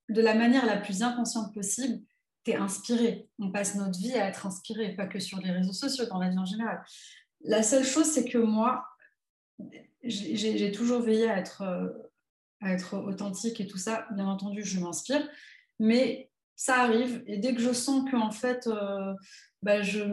[0.09, 2.03] de la manière la plus inconsciente possible,
[2.49, 3.28] inspiré.
[3.38, 6.28] On passe notre vie à être inspiré, pas que sur les réseaux sociaux, dans la
[6.28, 6.82] vie en général.
[7.43, 8.84] La seule chose, c'est que moi,
[10.03, 11.88] j'ai toujours veillé à être euh,
[12.61, 15.28] à être authentique et tout ça, bien entendu, je m'inspire.
[15.78, 19.14] Mais ça arrive et dès que je sens que en fait euh,
[19.62, 20.05] bah, je,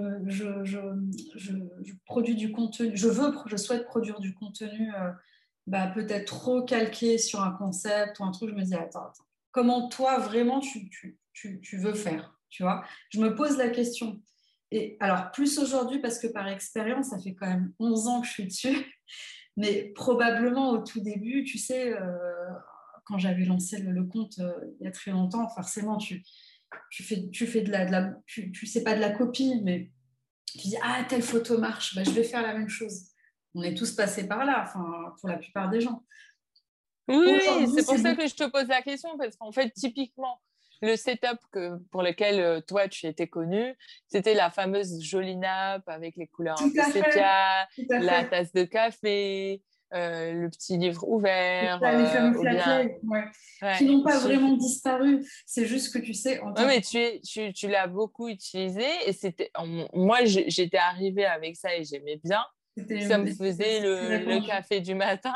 [2.06, 5.12] produis du contenu je veux je souhaite produire du contenu euh,
[5.68, 9.26] bah, peut-être trop calqué sur un concept ou un truc je me dis attends, attends
[9.52, 13.70] comment toi vraiment tu, tu, tu, tu, veux faire tu vois je me pose la
[13.70, 14.22] question
[14.72, 18.28] et alors plus aujourd'hui parce que par expérience ça fait quand même 11 ans que
[18.28, 18.86] je suis dessus
[19.60, 22.50] mais probablement au tout début, tu sais, euh,
[23.04, 26.24] quand j'avais lancé le, compte euh, il y a très longtemps, forcément, tu,
[26.90, 29.62] tu, fais, tu fais de la, de la tu, tu, sais pas de la copie,
[29.64, 29.92] mais
[30.46, 33.10] tu dis ah telle photo marche, bah, je vais faire la même chose.
[33.54, 36.06] On est tous passés par là, enfin pour la plupart des gens.
[37.10, 37.42] Oui,
[37.76, 40.40] c'est pour ça que je te pose la question parce qu'en fait typiquement
[40.82, 43.76] le setup que, pour lequel euh, toi tu étais connu,
[44.08, 49.62] c'était la fameuse jolie nappe avec les couleurs peu sépia, la tasse de café,
[49.94, 51.80] euh, le petit livre ouvert.
[51.82, 52.40] les fameux
[53.64, 55.26] euh, qui n'ont pas vraiment disparu.
[55.46, 56.40] C'est juste que tu sais.
[56.42, 59.52] En mais tu, tu, tu l'as beaucoup utilisé et c'était.
[59.94, 62.44] Moi, j'étais arrivée avec ça et j'aimais bien.
[63.08, 65.36] Ça me faisait le, le, café du matin.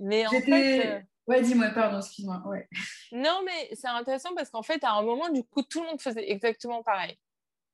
[0.00, 1.04] Mais en fait.
[1.26, 2.42] Ouais, dis-moi, pardon, excuse-moi.
[2.46, 2.68] Ouais.
[3.12, 6.00] Non, mais c'est intéressant parce qu'en fait, à un moment, du coup, tout le monde
[6.00, 7.18] faisait exactement pareil.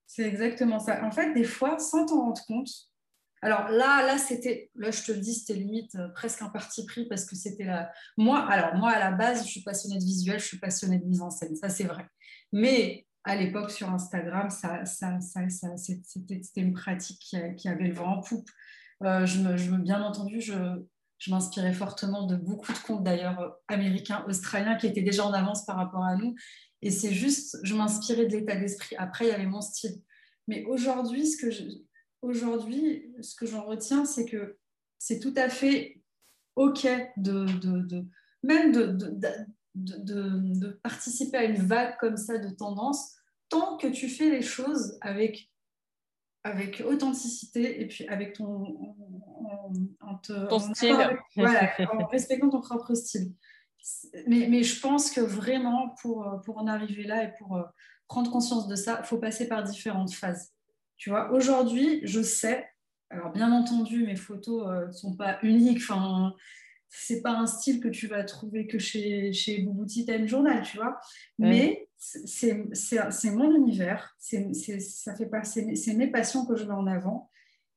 [0.06, 1.04] C'est exactement ça.
[1.04, 2.68] En fait, des fois, sans t'en rendre compte,
[3.42, 6.84] alors là, là, c'était, là, je te le dis, c'était limite euh, presque un parti
[6.84, 7.90] pris parce que c'était la.
[8.16, 11.06] Moi, alors moi, à la base, je suis passionnée de visuel, je suis passionnée de
[11.06, 12.06] mise en scène, ça c'est vrai.
[12.52, 17.18] Mais à l'époque, sur Instagram, ça, ça, ça, c'était, une pratique
[17.56, 18.48] qui, avait le vent en poupe.
[19.02, 20.54] Euh, je, me, je, bien entendu, je,
[21.20, 25.66] je m'inspirais fortement de beaucoup de comptes d'ailleurs américains, australiens qui étaient déjà en avance
[25.66, 26.34] par rapport à nous.
[26.82, 28.96] Et c'est juste, je m'inspirais de l'état d'esprit.
[28.96, 30.00] Après, il y avait mon style.
[30.48, 31.50] Mais aujourd'hui, ce que
[32.22, 34.58] aujourd'hui, ce que j'en retiens, c'est que
[34.98, 36.00] c'est tout à fait
[36.56, 38.06] OK de, de,
[38.42, 38.72] même
[39.74, 43.14] de, participer à une vague comme ça de tendance,
[43.50, 45.50] tant que tu fais les choses avec
[46.42, 48.96] avec authenticité et puis avec ton
[50.22, 50.96] ton style.
[51.36, 53.34] voilà, en respectant ton propre style.
[54.26, 57.62] Mais, mais, je pense que vraiment pour, pour en arriver là et pour euh,
[58.08, 60.52] prendre conscience de ça il faut passer par différentes phases.
[60.96, 62.68] Tu vois aujourd'hui je sais
[63.10, 66.34] alors bien entendu mes photos ne euh, sont pas uniques enfin
[66.90, 70.76] c'est pas un style que tu vas trouver que chez, chez Boubouti Time Journal, tu
[70.76, 70.98] vois.
[71.38, 77.30] Mais c'est mon univers, c'est ça fait c'est mes passions que je mets en avant.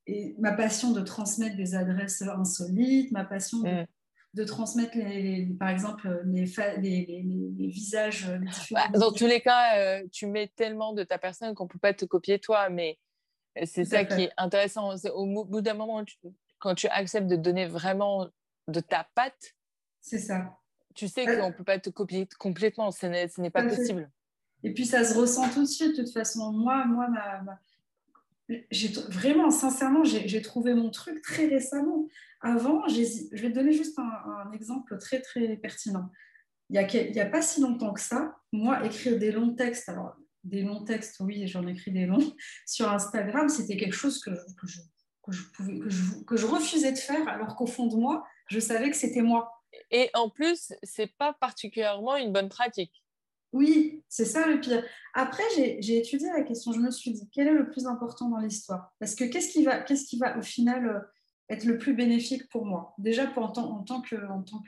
[0.05, 3.59] Et ma passion de transmettre des adresses insolites, ma passion
[4.34, 6.45] de, transmettre, les, par exemple, les,
[6.82, 7.24] les,
[7.57, 8.28] les visages.
[8.72, 11.80] Bah, dans tous les cas, euh, tu mets tellement de ta personne qu'on ne peut
[11.80, 12.97] pas te copier toi, mais
[13.64, 14.95] c'est ça qui est intéressant.
[15.14, 16.03] Au bout d'un moment,
[16.59, 18.28] quand tu acceptes de donner vraiment
[18.68, 19.55] de ta patte.
[20.01, 20.57] C'est ça.
[20.95, 24.09] Tu sais qu'on ne peut pas te copier complètement, ce n'est pas possible.
[24.64, 26.51] Et puis ça se ressent tout de suite, de toute façon.
[26.51, 27.59] Moi, moi ma,
[29.09, 32.07] vraiment, sincèrement, j'ai trouvé mon truc très récemment.
[32.41, 36.09] Avant, je vais te donner juste un, exemple très, très pertinent.
[36.70, 40.16] Il n'y a, a, pas si longtemps que ça, moi, écrire des longs textes, alors
[40.43, 42.34] des longs textes, oui, j'en écris des longs,
[42.66, 44.82] sur Instagram, c'était quelque chose que, que, je,
[45.22, 48.26] que, je pouvais, que, je, que je refusais de faire, alors qu'au fond de moi,
[48.54, 49.51] je savais que c'était moi.
[49.89, 53.04] Et en plus, c'est pas particulièrement une bonne pratique.
[53.51, 54.84] Oui, c'est ça le pire.
[55.14, 56.72] Après, j'ai étudié la question.
[56.72, 58.93] Je me suis dit, quel est le plus important dans l'histoire?
[58.99, 60.99] Parce que qu'est-ce qui, va, qu'est-ce qui va au final euh,
[61.49, 62.93] être le plus bénéfique pour moi?
[62.97, 64.64] Déjà, pour, en, tant, en tant que, en tant.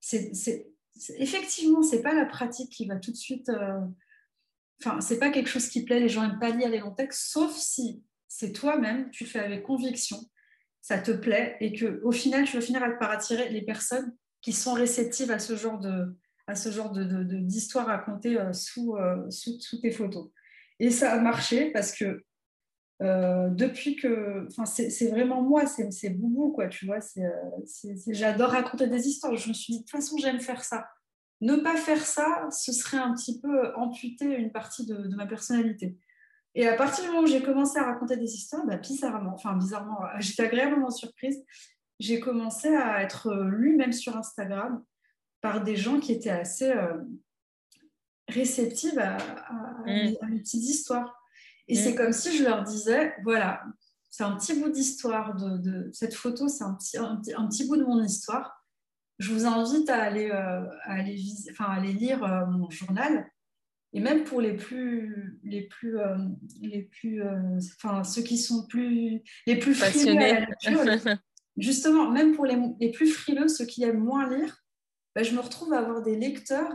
[0.00, 0.72] C'est, c'est,
[1.18, 3.48] effectivement, ce n'est pas la pratique qui va tout de suite...
[3.48, 3.80] Euh,
[4.82, 6.00] enfin, c'est pas quelque chose qui plaît.
[6.00, 9.62] Les gens n'aiment pas lire les longs textes, sauf si c'est toi-même, tu fais avec
[9.62, 10.18] conviction
[10.86, 14.52] ça te plaît et que au final, tu vas finir par attirer les personnes qui
[14.52, 16.14] sont réceptives à ce genre de
[16.46, 20.30] à ce genre de, d'histoire racontée euh, sous, euh, sous, sous, tes photos.
[20.78, 22.22] Et ça a marché parce que
[23.02, 27.00] euh, depuis que, enfin, c'est vraiment moi, c'est boubou, quoi, tu vois.
[28.06, 29.34] J'adore raconter des histoires.
[29.34, 30.86] Je me suis dit, de toute façon, j'aime faire ça.
[31.40, 35.98] Ne pas faire ça, ce serait un petit peu amputer une partie de, ma personnalité.
[36.58, 39.54] Et à partir du moment où j'ai commencé à raconter des histoires, bah, bizarrement, enfin
[39.56, 41.44] bizarrement, j'étais agréablement surprise.
[42.00, 44.82] J'ai commencé à être lue même sur Instagram
[45.42, 46.96] par des gens qui étaient assez euh,
[48.28, 49.18] réceptives à,
[49.86, 50.16] mm.
[50.22, 51.22] à, mes petites histoires.
[51.68, 51.96] Et c'est mm.
[51.96, 53.62] comme si je leur disais, voilà,
[54.08, 57.84] c'est un petit bout d'histoire de, cette photo, c'est un petit, un, petit bout de
[57.84, 58.64] mon histoire.
[59.18, 63.30] Je vous invite à aller, euh, à aller, enfin, aller lire euh, mon journal.
[63.96, 66.18] Et même pour les plus, les plus, euh,
[66.60, 67.22] les plus,
[67.76, 70.44] enfin ceux qui sont plus, les plus frileux
[71.56, 74.62] justement, même pour les, les, plus frileux, ceux qui aiment moins lire,
[75.14, 76.74] bah, je me retrouve à avoir des lecteurs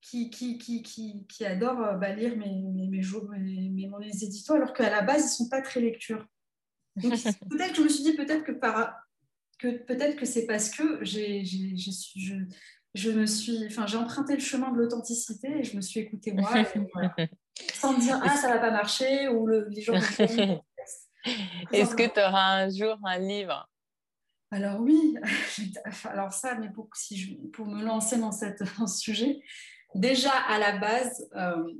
[0.00, 4.54] qui, qui, qui, qui, qui adorent euh, bah, lire mes, mes, mes, mes, mes éditos,
[4.54, 6.24] alors qu'à la base, ils ne sont pas très lectures.
[7.02, 8.94] peut-être que je me suis dit, peut-être que, par,
[9.58, 11.42] que, peut-être que c'est parce que j'ai,
[12.94, 16.32] je, me suis, enfin, j'ai emprunté le chemin de l'authenticité et je me suis écoutée
[16.32, 16.50] moi,
[17.74, 19.94] sans me dire, ah, ça ne va pas marcher, ou le, les gens
[21.72, 23.68] Est-ce que tu auras un jour un livre?
[24.50, 25.16] Alors oui,
[26.04, 29.40] alors ça, mais pour, si je, pour me lancer dans, cette, dans ce sujet,
[29.94, 31.72] déjà à la base, euh,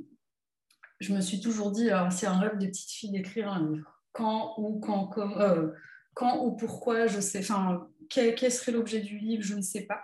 [1.01, 4.01] je me suis toujours dit, c'est un rêve des petites filles d'écrire un livre.
[4.13, 5.73] Quand, ou quand, comme, euh,
[6.15, 10.03] quand ou pourquoi, je sais, enfin, quel, serait l'objet du livre, je ne sais pas.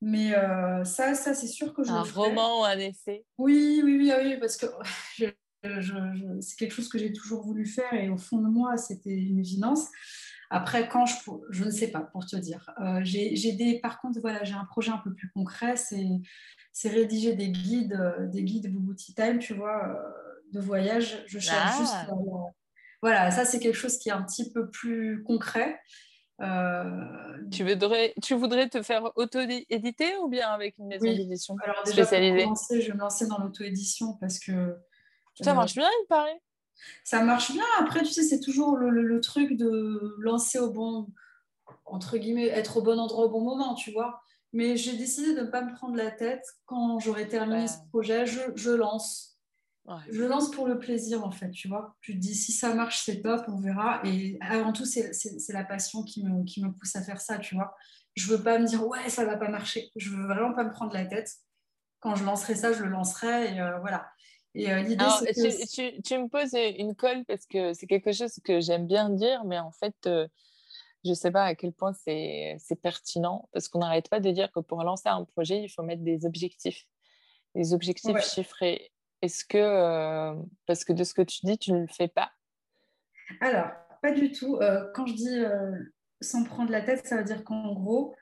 [0.00, 3.24] Mais euh, ça, ça c'est sûr que je Un roman ou un essai?
[3.38, 4.66] Oui, oui, oui, ah oui, parce que
[6.40, 9.38] c'est quelque chose que j'ai toujours voulu faire et au fond de moi, c'était une
[9.38, 9.88] évidence.
[10.50, 11.14] Après, quand je,
[11.50, 12.70] je ne sais pas pour te dire.
[13.02, 16.06] j'ai des, par contre, voilà, j'ai un projet un peu plus concret, c'est
[16.74, 21.22] c'est rédiger des guides, euh, des guides Bubouti Time, tu vois, euh, de voyage.
[21.28, 21.78] Je cherche ah.
[21.78, 21.94] juste.
[23.00, 25.80] voilà, ça c'est quelque chose qui est un petit peu plus concret.
[26.40, 26.84] Euh,
[27.52, 32.80] tu, voudrais, tu voudrais te faire auto-éditer ou bien avec une maison d'édition spécialisée commencer,
[32.80, 34.76] Je vais me lancer dans l'auto-édition parce que.
[35.40, 36.40] Ça marche bien, il paraît.
[37.04, 37.64] Ça marche bien.
[37.78, 41.06] Après, tu sais, c'est toujours le, le, truc de lancer au bon,
[41.84, 44.20] entre guillemets, être au bon endroit au bon moment, tu vois.
[44.52, 46.44] Mais j'ai décidé de ne pas me prendre la tête.
[46.66, 49.33] Quand j'aurai terminé ce projet, je, je lance.
[50.10, 51.94] Je lance pour le plaisir, en fait, tu vois.
[52.00, 54.00] Tu te dis, si ça marche, c'est top, on verra.
[54.04, 55.12] Et avant tout, c'est
[55.52, 57.74] la passion qui me, qui me pousse à faire ça, tu vois.
[58.14, 59.90] Je veux pas me dire, ouais, ça va pas marcher.
[59.96, 61.30] Je veux vraiment pas me prendre la tête.
[62.00, 63.54] Quand je lancerai ça, je le lancerai.
[63.54, 64.08] Et euh, voilà.
[64.54, 65.92] Et euh, l'idée, c'est que...
[65.92, 69.44] tu, tu, me poses une colle parce que c'est quelque chose que j'aime bien dire,
[69.44, 70.28] mais en fait, euh,
[71.04, 74.50] je ne sais pas à quel point c'est pertinent, parce qu'on n'arrête pas de dire
[74.52, 76.86] que pour lancer un projet, il faut mettre des objectifs,
[77.54, 78.92] des objectifs chiffrés.
[79.24, 80.34] Est-ce que, euh,
[80.66, 82.30] parce que de ce que tu dis, tu ne le fais pas?
[83.40, 83.70] Alors,
[84.02, 84.56] pas du tout.
[84.56, 85.72] Euh, quand je dis euh,
[86.20, 88.14] sans prendre la tête, ça veut dire qu'en gros,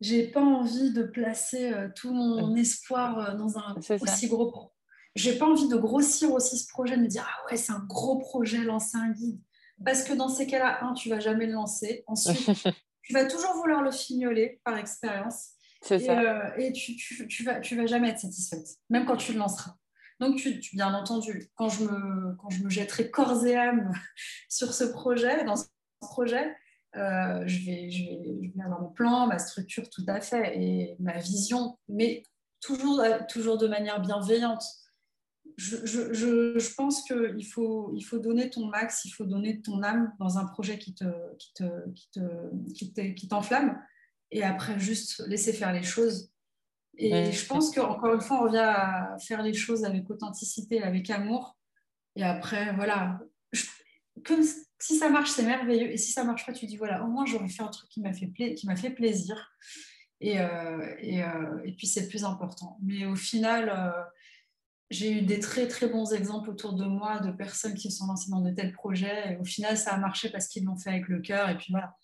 [0.00, 4.70] j'ai pas envie de placer tout mon espoir dans un aussi gros projet.
[5.16, 7.84] J'ai pas envie de grossir aussi ce projet, de me dire ah ouais c'est un
[7.86, 9.40] gros projet lancer un guide.
[9.84, 12.04] Parce que dans ces cas-là, un, tu vas jamais le lancer.
[12.06, 12.36] Ensuite,
[13.02, 15.50] tu vas toujours vouloir le fignoler par expérience.
[15.82, 16.20] C'est ça.
[16.20, 19.38] Euh, et tu, tu, tu, vas, tu vas jamais être satisfaite, même quand tu le
[19.38, 19.76] lanceras.
[20.20, 23.92] Donc, tu, bien entendu, quand je, me, quand je me jetterai corps et âme
[24.48, 25.66] sur ce projet, dans ce
[26.00, 26.54] projet,
[26.96, 30.56] euh, je, vais, je, vais, je, vais, avoir mon plan, ma structure, tout à fait,
[30.56, 32.22] et ma vision, mais
[32.60, 34.62] toujours, toujours de manière bienveillante
[35.56, 40.12] je, je, pense qu'il faut, il faut donner ton max, il faut donner ton âme
[40.18, 41.04] dans un projet qui, te,
[41.38, 43.78] qui, te, qui, t'enflamme
[44.32, 46.30] et après juste laisser faire les choses.
[46.98, 51.08] Et je pense qu'encore une fois, on revient à faire les choses avec authenticité, avec
[51.10, 51.56] amour.
[52.16, 53.20] Et après, voilà,
[54.78, 55.90] si ça marche, c'est merveilleux.
[55.90, 58.00] Et si ça marche pas, tu dis, voilà, au moins j'aurais fait un truc qui
[58.00, 59.52] m'a fait, qui m'a fait plaisir.
[60.20, 62.78] Et, euh, et, euh, et, puis c'est le plus important.
[62.82, 64.02] Mais au final, euh,
[64.90, 68.30] j'ai eu des très très bons exemples autour de moi de personnes qui sont lancées
[68.30, 69.32] dans de tels projets.
[69.32, 71.48] Et au final, ça a marché parce qu'ils l'ont fait avec le cœur.
[71.48, 71.96] Et puis voilà,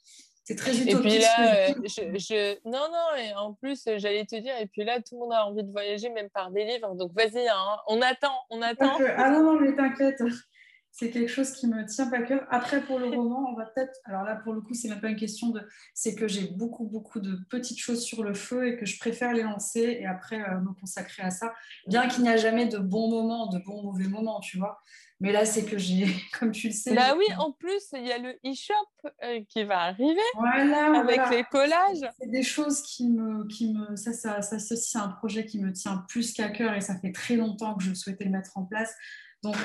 [0.48, 0.94] c'est très utopique.
[0.94, 4.82] Et puis là, euh, je, non, non, et en plus, j'allais te dire, et puis
[4.82, 6.94] là, tout le monde a envie de voyager, même par des livres.
[6.94, 8.96] Donc vas-y, hein, on attend, on attend.
[9.18, 10.22] Ah non, non, mais t'inquiète.
[10.90, 12.46] c'est quelque chose qui me tient pas cœur.
[12.50, 13.92] Après, pour le roman, on va peut-être.
[14.06, 15.60] Alors là, pour le coup, c'est même pas une question de.
[15.92, 19.34] C'est que j'ai beaucoup, beaucoup de petites choses sur le feu et que je préfère
[19.34, 21.52] les lancer et après euh, me consacrer à ça.
[21.86, 24.80] Bien qu'il n'y a jamais de bons moments, de bons mauvais moments, tu vois.
[25.20, 26.06] Mais là, c'est que j'ai,
[26.38, 26.94] comme tu le sais.
[26.94, 31.20] Bah oui, en plus, il y a le e-shop euh, qui va arriver voilà, avec
[31.30, 32.08] les collages.
[32.20, 33.46] C'est des choses qui me.
[33.48, 36.74] Qui me ça, ça, ça, ceci, c'est un projet qui me tient plus qu'à cœur
[36.74, 38.94] et ça fait très longtemps que je souhaitais le mettre en place.
[39.42, 39.56] Donc,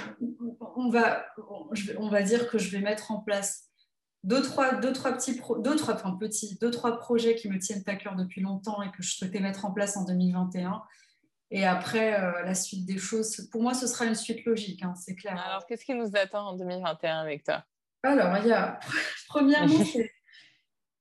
[0.76, 1.26] on va,
[1.98, 3.70] on va dire que je vais mettre en place
[4.24, 7.84] deux, trois, deux, trois petits, deux, trois, enfin, petits, deux, trois projets qui me tiennent
[7.88, 10.82] à cœur depuis longtemps et que je souhaitais mettre en place en 2021.
[11.56, 14.96] Et après, euh, la suite des choses, pour moi, ce sera une suite logique, hein,
[14.96, 15.40] c'est clair.
[15.40, 17.64] Alors, qu'est-ce qui nous attend en 2021 avec toi?
[18.02, 18.80] Alors, il y a,
[19.28, 20.12] premièrement, c'est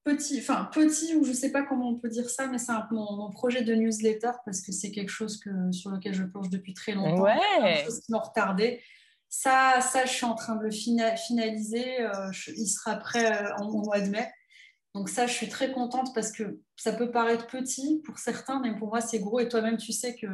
[0.04, 2.72] petit, enfin petit, ou je ne sais pas comment on peut dire ça, mais c'est
[2.90, 6.74] mon, projet de newsletter parce que c'est quelque chose que, sur lequel je plonge depuis
[6.74, 7.22] très longtemps.
[7.22, 7.32] Ouais.
[7.62, 8.82] Quelque chose qui m'a retardé.
[9.30, 12.02] Ça, ça, je suis en train de le finaliser.
[12.02, 14.30] Euh, il sera prêt euh, en, mois de mai.
[14.94, 18.76] Donc ça, je suis très contente parce que ça peut paraître petit pour certains, mais
[18.76, 19.40] pour moi, c'est gros.
[19.40, 20.26] Et toi-même, tu sais que,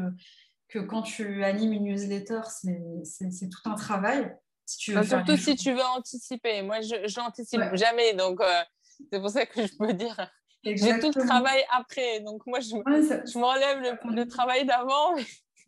[0.69, 4.35] que quand tu animes une newsletter, c'est tout un travail.
[4.67, 6.63] Si tu veux surtout si tu veux anticiper.
[6.63, 8.15] Moi, je n'anticipe jamais.
[8.15, 8.63] Donc, euh,
[9.11, 10.31] c'est pour ça que je peux dire.
[10.65, 12.21] J'ai tout le travail après.
[12.21, 15.15] Donc, moi, je, je m'enlève le, le, travail d'avant.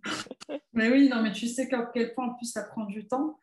[0.72, 3.38] mais oui, non, mais tu sais qu'à quel point, en plus, ça prend du temps.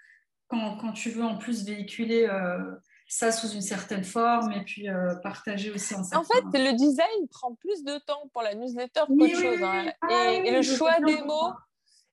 [0.47, 2.59] Quand, quand tu veux, en plus, véhiculer euh,
[3.07, 7.27] ça sous une certaine forme et puis euh, partager aussi en En fait, le design
[7.29, 9.63] prend plus de temps pour la newsletter qu'autre chose.
[9.63, 9.91] Hein.
[10.01, 11.53] Ah et, le choix des mots...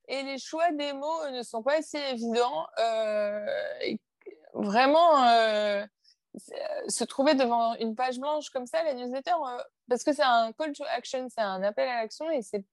[0.06, 2.66] Et les choix des mots ne sont pas assez évidents.
[2.78, 3.46] Euh,
[4.52, 5.24] vraiment,
[6.88, 10.52] se trouver devant une page blanche comme ça, la newsletter, euh, parce que c'est un
[10.52, 12.64] call to action, c'est un appel à l'action et c'est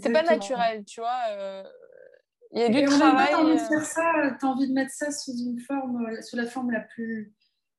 [0.00, 1.64] c'est pas naturel, tu vois.
[2.54, 3.28] Euh, il y a du travail.
[3.28, 3.80] Tu as euh.
[3.80, 7.32] ça, as envie de mettre ça sous une forme, sous la forme la plus,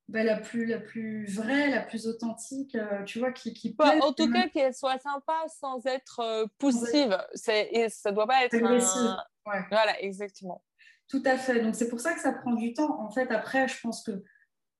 [0.07, 4.13] bah, la plus, la plus vraie, la plus authentique, tu vois, qui, qui plaît, En
[4.13, 7.17] tout cas, qu'elle soit sympa sans être poussive.
[7.33, 9.17] C'est, et ça doit pas être un...
[9.45, 10.63] Voilà, exactement.
[11.11, 11.59] Tout à fait.
[11.59, 13.01] Donc c'est pour ça que ça prend du temps.
[13.01, 14.23] En fait, après, je pense que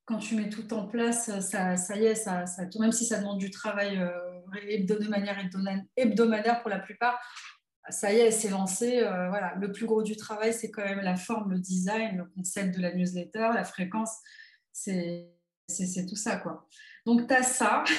[0.06, 3.20] quand tu mets tout en place, ça, ça y est, ça, ça, même si ça
[3.20, 5.38] demande du travail euh, de manière
[5.98, 7.20] hebdomadaire pour la plupart,
[7.90, 9.00] ça y est, c'est lancé.
[9.00, 9.56] Euh, voilà.
[9.56, 12.82] Le plus gros du travail, c'est quand même la forme, le design, le concept de
[12.82, 14.12] la newsletter, la fréquence.
[14.72, 15.30] C'est
[16.08, 16.38] tout ça.
[16.38, 16.68] quoi.
[17.06, 17.84] Donc, tu as ça.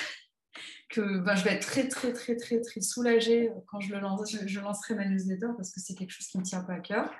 [0.90, 4.60] que ben, je vais être très, très, très, très, très soulagée quand je, lance, je,
[4.60, 7.10] lancerai ma newsletter parce que c'est quelque chose qui me tient pas à cœur.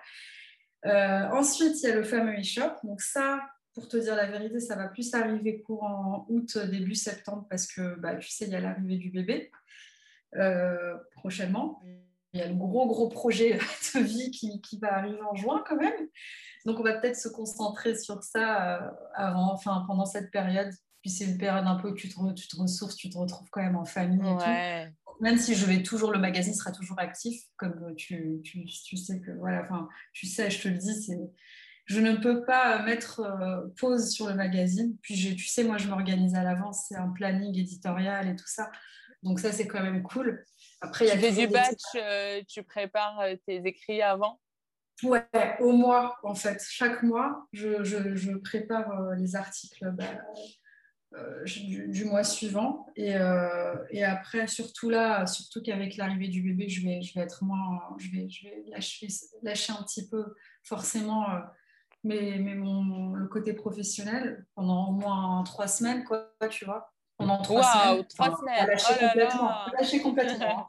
[0.85, 2.71] Euh, ensuite, il y a le fameux e-shop.
[2.85, 3.41] Donc, ça,
[3.75, 7.99] pour te dire la vérité, ça va plus arriver courant août, début septembre, parce que
[7.99, 9.51] bah, tu sais, il y a l'arrivée du bébé
[10.37, 11.83] euh, prochainement.
[12.33, 13.59] Il y a le gros, gros projet
[13.95, 16.09] de vie qui, qui, va arriver en juin quand même.
[16.65, 20.71] Donc, on va peut-être se concentrer sur ça euh, avant, enfin, pendant cette période.
[21.03, 23.49] Puis, c'est une période un peu où tu te, tu te ressources, tu te retrouves
[23.51, 24.23] quand même en famille.
[25.21, 29.21] Même si je vais toujours, le magazine sera toujours actif, comme tu, tu, tu sais
[29.21, 31.19] que, voilà, enfin, tu sais, je te le dis, c'est
[31.87, 34.97] je ne peux pas mettre euh, pause sur le magazine.
[35.03, 38.71] Puis, tu sais, moi, je m'organise à l'avance, c'est un planning éditorial et tout ça.
[39.23, 40.45] Donc, ça, c'est quand même cool.
[40.81, 44.41] Après, il y a tu fais du batch, euh, tu prépares euh, tes écrits avant?
[45.03, 45.27] Ouais,
[45.61, 46.63] au mois, en fait.
[46.69, 50.05] Chaque mois, je, prépare les articles bah,
[51.47, 52.87] du, mois suivant.
[52.97, 57.97] Et, après, surtout là, surtout qu'avec l'arrivée du bébé, je vais, je vais être moins.
[57.99, 59.09] Je vais, je vais lâcher,
[59.43, 61.27] lâcher un petit peu, forcément
[62.05, 66.93] mais, mais mon, le côté professionnel pendant au moins trois semaines, quoi, tu vois.
[67.23, 68.07] Pendant trois semaines.
[68.09, 68.67] Trois semaines.
[68.67, 70.69] Lâcher, oh complètement, lâcher complètement.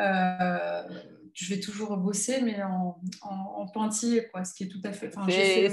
[0.00, 0.82] euh,
[1.34, 5.12] je vais toujours bosser, mais en, en, pointillé, quoi, ce qui est tout à fait.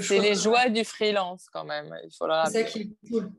[0.00, 1.94] C'est les joies du freelance, quand même.
[2.10, 3.32] C'est ça qui est cool.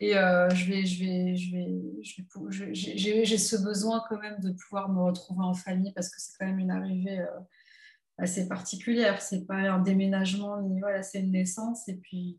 [0.00, 4.88] Et euh, je vais, je vais, je vais, j'ai ce besoin quand même de pouvoir
[4.88, 7.20] me retrouver en famille parce que c'est quand même une arrivée.
[7.20, 7.40] Euh,
[8.18, 9.20] assez particulière.
[9.20, 11.88] C'est pas un déménagement, ni voilà, c'est une naissance.
[11.88, 12.38] Et puis,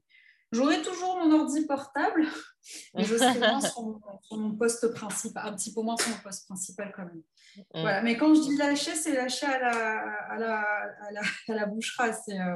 [0.54, 2.26] j'aurai toujours mon ordi portable,
[2.98, 3.82] et je serai moins sur,
[4.32, 7.22] mon, poste principal, un petit peu moins sur mon poste principal quand même.
[7.58, 7.82] Mm.
[7.82, 8.02] Voilà.
[8.02, 10.00] Mais quand je dis lâcher, c'est lâcher à la,
[10.30, 12.14] à la, à la, à la bouchera.
[12.14, 12.56] C'est euh,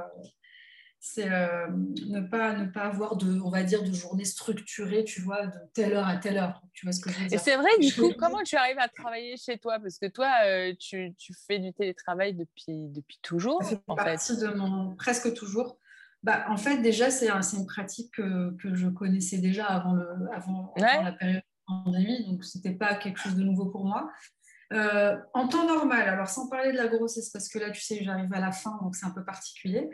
[1.20, 1.68] euh,
[2.08, 5.60] ne, pas, ne pas avoir de, on va dire, de journée structurée, tu vois, de
[5.74, 6.62] telle heure à telle heure.
[6.74, 7.40] Tu vois ce que je veux dire?
[7.40, 9.80] Et c'est vrai, du coup, comment tu arrives à travailler chez toi?
[9.80, 14.34] Parce que toi, euh, tu, tu, fais du télétravail depuis, depuis toujours, en fait.
[14.34, 14.96] de mon...
[14.96, 15.80] Presque toujours.
[16.24, 20.08] Bah, en fait, déjà, c'est un, une pratique que, que, je connaissais déjà avant, le,
[20.34, 24.12] avant, la période de pandémie, donc ce n'était pas quelque chose de nouveau pour moi.
[24.74, 28.04] Euh, en temps normal, alors sans parler de la grossesse, parce que là, tu sais,
[28.04, 29.90] j'arrive à la fin, donc c'est un peu particulier.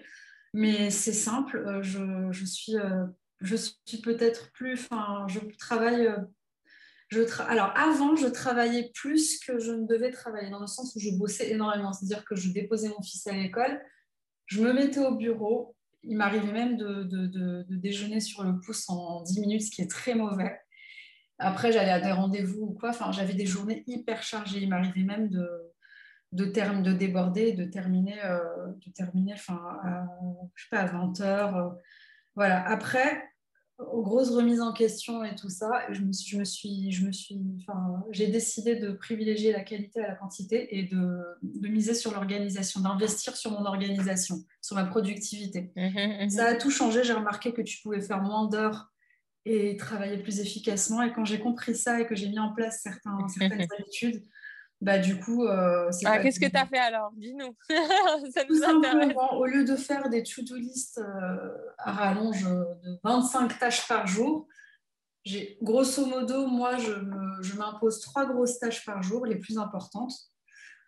[0.53, 2.75] Mais c'est simple, je, je suis,
[3.41, 6.07] je suis peut-être plus, enfin, je travaille
[7.47, 11.11] alors avant, je travaillais plus que je ne devais travailler, dans le sens où je
[11.11, 11.93] bossais énormément.
[11.93, 13.81] C'est-à-dire que je déposais mon fils à l'école,
[14.45, 15.75] je me mettais au bureau.
[16.03, 20.15] Il m'arrivait même de, déjeuner sur le pouce en 10 minutes, ce qui est très
[20.15, 20.59] mauvais.
[21.39, 22.91] Après, j'allais à des rendez-vous ou quoi.
[23.11, 24.61] J'avais des journées hyper chargées.
[24.61, 25.47] Il m'arrivait même de,
[26.31, 28.39] de, déborder, de terminer, euh,
[28.85, 30.05] de terminer enfin, à,
[30.55, 31.57] je sais pas, à 20 heures.
[31.57, 31.69] Euh.
[32.35, 32.67] voilà.
[32.67, 33.32] Après,
[33.91, 37.11] aux grosses remises en question et tout ça, je me, je me suis, je me
[37.11, 41.93] suis, enfin, j'ai décidé de privilégier la qualité à la quantité et de, de miser
[41.93, 45.71] sur l'organisation, d'investir sur mon organisation, sur ma productivité.
[45.75, 47.03] Mmh mmh ça a tout changé.
[47.03, 48.93] J'ai remarqué que tu pouvais faire moins d'heures
[49.45, 51.01] et travailler plus efficacement.
[51.01, 54.23] Et quand j'ai compris ça et que j'ai mis en place certains, certaines habitudes,
[54.83, 57.11] bah, du coup, euh, ah, Qu'est-ce que tu as fait alors?
[57.15, 57.55] Dis-nous.
[58.33, 59.15] ça nous intéresse.
[59.31, 64.45] Au lieu de faire des to-do list euh, à rallonge de 25 tâches par jour,
[65.23, 70.13] j'ai grosso modo, moi, je m'impose trois grosses tâches par jour, les plus importantes.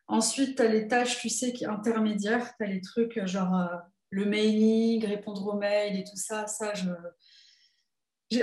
[0.07, 2.53] Ensuite, tu as les tâches, tu sais, intermédiaires.
[2.57, 3.69] Tu as les trucs euh, genre
[4.09, 6.47] le mailing, répondre aux mails et tout ça.
[6.47, 6.89] Ça, je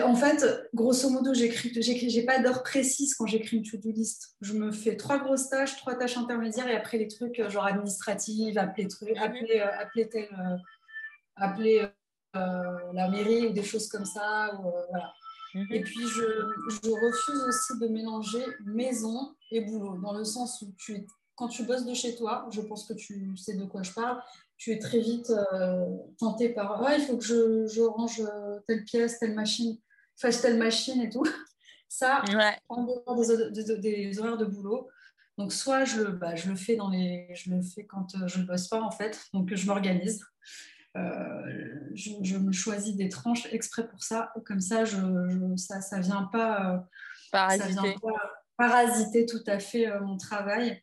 [0.02, 4.36] en fait, grosso modo, j'écris, j'ai pas d'heure précise quand j'écris une to-do list.
[4.40, 7.66] Je me fais trois grosses tâches, trois tâches intermédiaires et après les trucs euh, genre
[7.66, 9.22] administratives, appeler, truc, mhm.
[9.22, 10.56] appeler, euh, appeler, tel, euh,
[11.36, 11.88] appeler
[12.34, 14.52] la mairie ou des choses comme ça.
[14.90, 15.12] voilà.
[15.54, 15.66] Mhm.
[15.70, 16.22] Et puis, je,
[16.68, 21.64] je, refuse aussi de mélanger maison et boulot, dans le sens où tu, quand tu
[21.64, 24.22] bosses de chez toi, je pense que tu sais de quoi je parle,
[24.62, 25.84] tu es très vite euh,
[26.20, 29.76] tenté par ouais, il faut que je, je, range euh, telle pièce, telle machine,
[30.14, 31.24] fasse telle machine et tout.
[31.88, 32.22] Ça,
[32.68, 34.88] en dehors des, des, horaires de boulot.
[35.36, 38.38] Donc, soit je, bah, je, le fais dans les, je le fais quand euh, je
[38.38, 39.20] ne bosse pas, en fait.
[39.34, 40.24] Donc, je m'organise.
[40.94, 44.32] je, me choisis des tranches exprès pour ça.
[44.46, 44.96] Comme ça, je,
[45.56, 46.86] ça ne vient pas,
[47.32, 47.72] parasiter.
[47.72, 50.80] Ça vient pas parasiter tout à fait mon travail.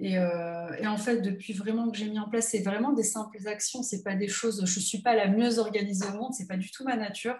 [0.00, 3.38] Euh, et, en fait, depuis vraiment que j'ai mis en place, c'est vraiment des simples
[3.46, 3.82] actions.
[3.82, 4.64] C'est pas des choses.
[4.64, 6.32] Je suis pas la mieux organisée au monde.
[6.32, 7.36] C'est pas du tout ma nature.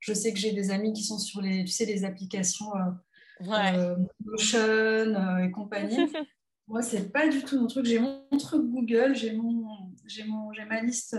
[0.00, 3.46] Je sais que j'ai des amis qui sont sur les, tu sais, les applications euh,
[3.48, 5.96] euh Notion et compagnie.
[6.68, 7.86] Moi, c'est pas du tout mon truc.
[7.86, 9.66] J'ai mon truc Google, j'ai mon,
[10.06, 11.16] j'ai mon, j'ai ma liste,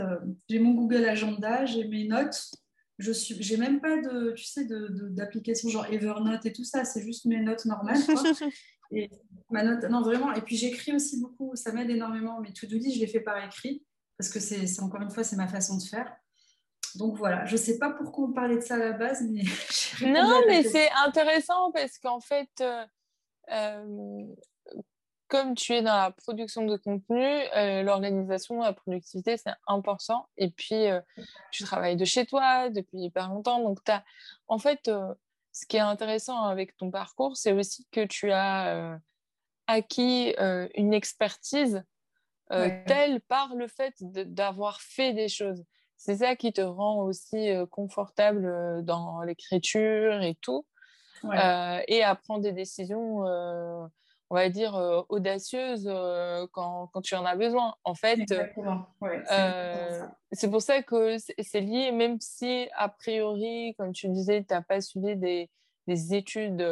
[0.49, 2.49] j'ai mon Google Agenda, j'ai mes notes.
[2.97, 6.85] Je suis, j'ai même pas de, tu sais, de, d'applications genre Evernote et tout ça.
[6.85, 7.99] C'est juste mes notes normales.
[8.91, 9.09] Et
[9.49, 10.34] ma note, non, vraiment.
[10.34, 12.39] Et puis j'écris aussi beaucoup, ça m'aide énormément.
[12.41, 13.84] Mais tout do list, je les fais par écrit,
[14.17, 16.15] parce que c'est encore une fois, c'est ma façon de faire.
[16.95, 19.43] Donc voilà, je ne sais pas pourquoi on parlait de ça à la base, mais.
[20.07, 22.86] non, mais c'est intéressant parce qu'en fait, euh,
[23.51, 24.25] euh,
[25.27, 27.25] comme tu es dans la production de contenu,
[27.55, 30.27] euh, l'organisation, la productivité, c'est important.
[30.38, 30.86] Et puis,
[31.51, 33.59] tu travailles de chez toi depuis hyper longtemps.
[33.63, 34.03] Donc, tu as,
[34.47, 34.91] en fait,
[35.53, 38.97] ce qui est intéressant avec ton parcours, c'est aussi que tu as euh,
[39.67, 41.83] acquis euh, une expertise
[42.51, 45.63] euh, telle par le fait d'avoir fait des choses.
[45.95, 50.65] C'est ça qui te rend aussi confortable dans l'écriture et tout,
[51.23, 53.23] et à prendre des décisions
[54.34, 57.75] on va dire, euh, audacieuse euh, quand, quand, tu en as besoin.
[57.84, 64.07] En fait, euh, c'est pour ça que c'est lié, même si, a priori, comme tu
[64.09, 65.51] disais, tu n'as pas suivi des,
[65.86, 66.65] des études,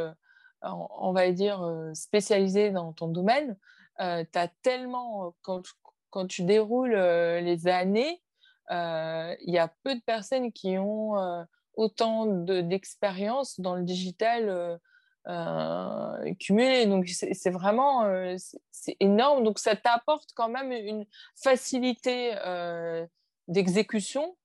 [0.64, 3.56] on, va dire, spécialisées dans ton domaine,
[4.00, 4.04] tu
[4.40, 5.62] as tellement, quand,
[6.10, 8.24] quand, tu déroules les années,
[8.72, 11.46] il y a peu de personnes qui ont
[11.76, 14.80] autant d'expérience dans le digital
[15.28, 16.88] euh, cumulé.
[16.88, 18.36] Donc, c'est vraiment euh,
[18.72, 19.44] c'est énorme.
[19.44, 21.06] Donc, ça t'apporte quand même une
[21.36, 23.06] facilité euh,
[23.48, 24.36] d'exécution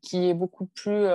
[0.00, 1.06] qui est beaucoup plus,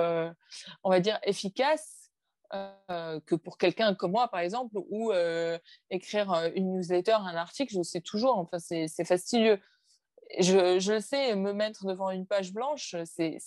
[0.84, 2.12] on va dire, efficace
[2.50, 5.12] que pour quelqu'un comme moi, par exemple, ou
[5.90, 9.60] écrire une newsletter, un article, je sais toujours, enfin, c'est fastidieux.
[10.38, 13.40] Je, je sais, me mettre devant une page blanche, c'est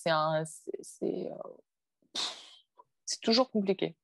[3.21, 3.95] toujours compliqué.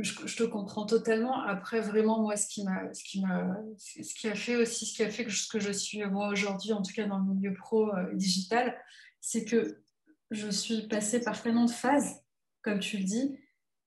[0.00, 1.42] Je, te comprends totalement.
[1.42, 4.94] Après, vraiment, moi, ce qui m'a, ce qui m'a, ce qui a fait aussi, ce
[4.94, 7.34] qui a fait que ce que je suis moi aujourd'hui, en tout cas dans le
[7.34, 8.76] milieu pro euh, digital,
[9.20, 9.82] c'est que
[10.30, 12.22] je suis passée par tellement de phases,
[12.62, 13.38] comme tu le dis.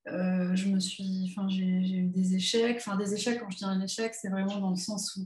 [0.08, 2.78] Euh, je me suis, enfin, j'ai, eu des échecs.
[2.80, 3.40] Enfin, des échecs.
[3.40, 5.22] Quand je dis un échec, c'est vraiment dans le sens où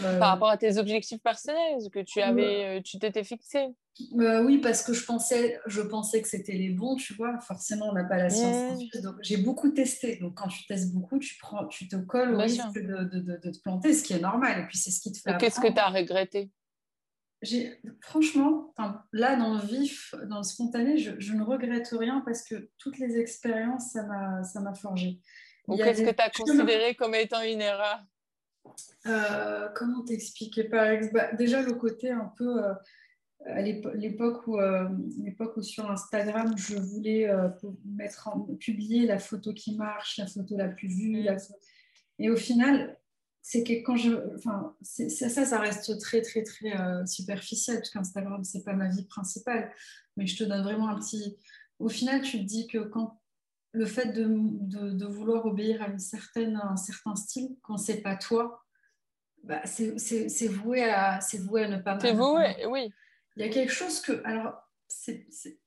[0.00, 3.68] euh, Par rapport à tes objectifs personnels que tu avais, tu t'étais fixé.
[4.18, 7.38] Euh, oui, parce que je pensais, je pensais que c'était les bons, tu vois.
[7.40, 8.78] Forcément, on n'a pas la science.
[9.02, 10.16] Donc, j'ai beaucoup testé.
[10.16, 13.50] Donc, quand tu testes beaucoup, tu, prends, tu te colles au risque de, de, de,
[13.50, 14.60] te planter, ce qui est normal.
[14.60, 15.36] Et puis, c'est ce qui te fait.
[15.38, 16.50] Qu'est-ce que tu as regretté?
[18.00, 18.74] Franchement,
[19.12, 23.18] là, dans le vif, dans le spontané, je, ne regrette rien parce que toutes les
[23.18, 25.20] expériences, ça m'a forgé.
[25.74, 28.04] Qu'est-ce que tu as considéré comme étant une erreur?
[29.06, 30.64] Euh, Comment t'expliquer?
[30.64, 32.74] Par exemple, bah, déjà le côté un peu euh,
[33.46, 34.88] à l'époque où, euh,
[35.56, 37.30] où sur Instagram, je voulais
[37.84, 41.22] mettre en, publier la photo qui marche, la photo la plus vue.
[41.22, 41.36] Mm.
[42.18, 42.98] Et au final,
[43.42, 44.12] c'est que quand je.
[44.36, 46.72] Enfin, ça, ça reste très, très, très
[47.06, 49.70] superficiel, parce qu'Instagram, c'est pas ma vie principale.
[50.16, 51.36] Mais je te donne vraiment un petit.
[51.78, 53.20] Au final, tu te dis que quand
[53.76, 54.26] le fait de,
[54.92, 58.64] de, vouloir obéir à, une certaine, un certain style, quand c'est pas toi,
[59.44, 62.90] bah, c'est voué, à, voué à ne pas C'est voué, oui.
[63.36, 64.22] Il y a quelque chose que.
[64.24, 64.54] Alors,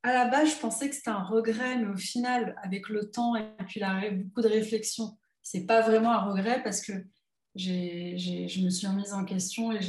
[0.03, 3.35] à la base, je pensais que c'était un regret, mais au final, avec le temps
[3.35, 3.81] et puis
[4.23, 6.93] beaucoup de réflexion, c'est pas vraiment un regret parce que
[7.55, 9.81] je me suis remise en question et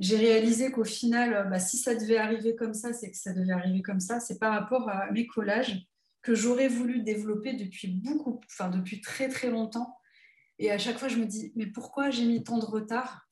[0.00, 3.52] j'ai réalisé qu'au final, bah, si ça devait arriver comme ça, c'est que ça devait
[3.52, 4.18] arriver comme ça.
[4.18, 5.86] C'est par rapport à mes collages
[6.22, 9.96] que j'aurais voulu développer depuis beaucoup, enfin depuis très très longtemps.
[10.58, 13.28] Et à chaque fois, je me dis, mais pourquoi j'ai mis tant de retard?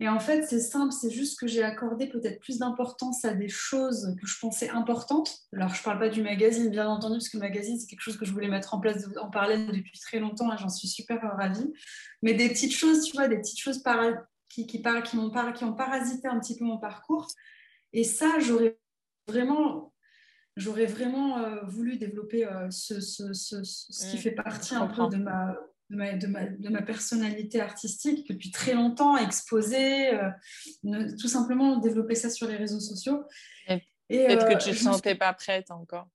[0.00, 3.48] Et en fait, c'est simple, c'est juste que j'ai accordé peut-être plus d'importance à des
[3.48, 5.40] choses que je pensais importantes.
[5.52, 8.02] Alors, je ne parle pas du magazine, bien entendu, parce que le magazine, c'est quelque
[8.02, 10.86] chose que je voulais mettre en place en parallèle depuis très longtemps, et j'en suis
[10.86, 11.72] super ravie.
[12.22, 13.82] Mais des petites choses, tu vois, des petites choses
[14.48, 17.26] qui, qui, qui, m'ont qui ont parasité un petit peu mon parcours.
[17.92, 18.78] Et ça, j'aurais
[19.26, 19.92] vraiment
[20.58, 24.20] j'aurais vraiment euh, voulu développer euh, ce, ce, ce, ce, qui mm.
[24.20, 25.56] fait partie un peu de ma,
[25.90, 31.76] de ma, de, ma, de ma, personnalité artistique depuis très longtemps, exposer, euh, tout simplement
[31.76, 33.24] développer ça sur les réseaux sociaux.
[34.08, 36.08] Peut-être que tu ne te sentais pas prête encore.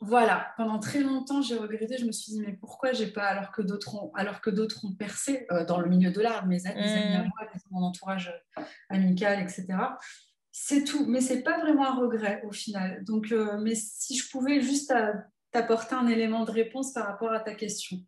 [0.00, 1.96] Voilà, pendant très longtemps, j'ai regretté.
[1.98, 4.84] Je me suis dit, mais pourquoi j'ai pas, alors que d'autres ont, alors que d'autres
[4.84, 7.28] ont percé dans le milieu de l'art, mes, amis à mm.
[7.28, 8.32] moi, mon entourage
[8.90, 9.66] amical, etc
[10.58, 11.04] c'est tout.
[11.06, 13.04] Mais c'est pas vraiment un regret au final.
[13.04, 14.92] Donc, euh, mais si je pouvais juste
[15.52, 17.98] t'apporter un élément de réponse par rapport à ta question.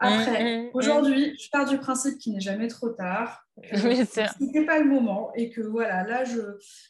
[0.00, 0.70] Après, mmh, mmh, mmh.
[0.74, 3.44] aujourd'hui, je pars du principe qu'il n'est jamais trop tard.
[3.72, 6.40] Ce n'était pas le moment et que voilà, là, je,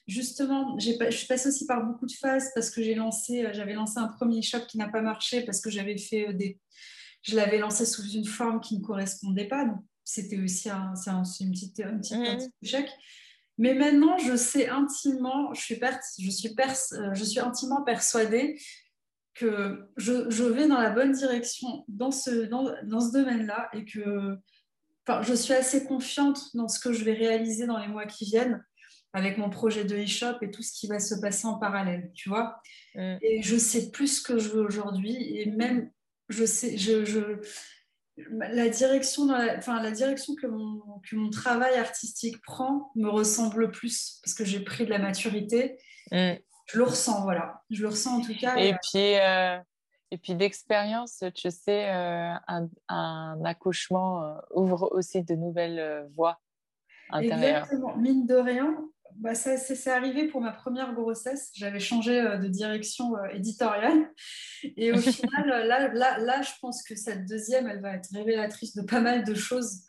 [0.07, 3.73] justement, je suis passée aussi par beaucoup de phases parce que j'ai lancé, euh, j'avais
[3.73, 6.61] lancé un premier shop qui n'a pas marché parce que j'avais fait euh, des,
[7.23, 9.65] je l'avais lancé sous une forme qui ne correspondait pas.
[9.65, 12.91] Donc, c'était aussi un, un, une petite, un petit, un petit échec.
[13.57, 15.81] Mais maintenant, je sais intimement, je suis,
[16.21, 18.59] je suis, euh, je suis intimement persuadée
[19.39, 23.85] que je, je, vais dans la bonne direction dans ce, dans, dans ce domaine-là et
[23.85, 24.37] que
[25.07, 28.25] enfin, je suis assez confiante dans ce que je vais réaliser dans les mois qui
[28.25, 28.65] viennent
[29.13, 32.29] avec mon projet de e-shop et tout ce qui va se passer en parallèle, tu
[32.29, 32.61] vois.
[32.95, 33.17] Mm.
[33.23, 35.91] Et je sais plus ce que je veux aujourd'hui et même
[36.29, 37.41] je sais, je, je,
[38.31, 43.71] la direction, la, enfin, la direction que mon, que mon travail artistique prend me ressemble
[43.71, 45.79] plus parce que j'ai pris de la maturité.
[46.13, 46.35] Mm.
[46.71, 47.63] Je le ressens, voilà.
[47.71, 48.57] Je le ressens en tout cas.
[48.57, 49.59] Et, puis, euh,
[50.11, 56.39] et puis d'expérience, tu sais, euh, un, un, accouchement euh, ouvre aussi de nouvelles voies
[57.11, 57.65] intérieures.
[57.65, 57.97] Exactement.
[57.97, 58.77] Mine de rien,
[59.19, 61.51] bah, ça, c'est arrivé pour ma première grossesse.
[61.55, 64.11] J'avais changé euh, de direction euh, éditoriale.
[64.77, 68.09] Et au final, euh, là, là, là, je pense que cette deuxième, elle va être
[68.13, 69.83] révélatrice de pas mal de choses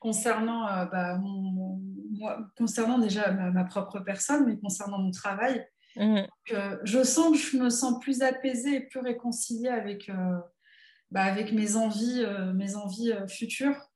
[0.00, 5.64] concernant, bah, moi, concernant déjà ma, propre personne, mais concernant mon travail.
[5.96, 6.22] Mmh.
[6.84, 10.10] je sens que je me sens plus apaisée et plus réconciliée avec,
[11.10, 12.24] bah, avec mes envies,
[12.54, 13.92] mes envies futures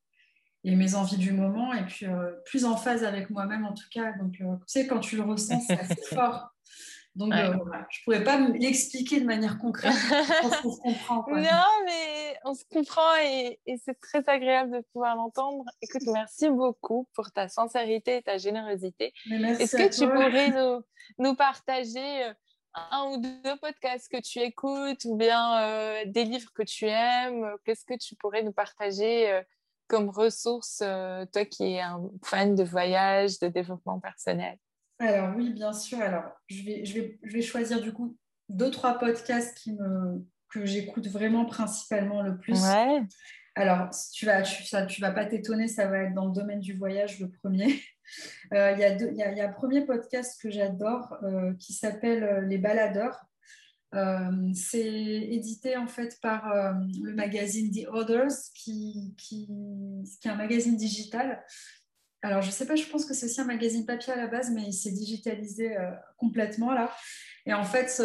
[0.67, 3.89] et mes envies du moment, et puis euh, plus en phase avec moi-même en tout
[3.89, 4.13] cas.
[4.19, 6.53] Donc, euh, tu sais, quand tu le ressens, c'est assez fort.
[7.17, 7.53] Donc, euh,
[7.91, 9.93] je ne pourrais pas l'expliquer de manière concrète.
[10.45, 11.25] on se comprend.
[11.29, 15.65] Non, mais on se comprend et, c'est très agréable de pouvoir l'entendre.
[15.83, 19.13] Écoute, merci beaucoup pour ta sincérité et ta générosité.
[19.31, 20.83] Est-ce que tu pourrais nous,
[21.19, 22.33] nous, partager
[22.75, 27.57] un ou deux podcasts que tu écoutes ou bien des livres que tu aimes?
[27.65, 29.43] Qu'est-ce que tu pourrais nous partager
[29.89, 34.59] comme ressource, euh, toi qui es un fan de voyage, de développement personnel?
[34.99, 36.01] Alors oui, bien sûr.
[36.01, 38.17] Alors, je vais, je vais, je vais choisir du coup
[38.49, 42.61] deux, trois podcasts qui me, que j'écoute vraiment principalement le plus.
[42.63, 43.03] Ouais.
[43.55, 46.61] Alors, tu vas, tu, ça, tu vas pas t'étonner, ça va être dans le domaine
[46.61, 47.81] du voyage le premier.
[48.53, 52.47] Euh, il y, y, a, y, a un premier podcast que j'adore euh, qui s'appelle
[52.47, 53.27] Les Baladeurs.
[53.95, 56.73] Euh, c'est édité en fait par euh,
[57.03, 59.49] le magazine The Others, qui, qui,
[60.21, 61.43] qui, est un magazine digital.
[62.27, 64.27] Alors, je ne sais pas, je pense que c'est aussi un magazine papier à la
[64.27, 66.91] base, mais il s'est digitalisé euh, complètement là.
[67.47, 68.03] Et en fait,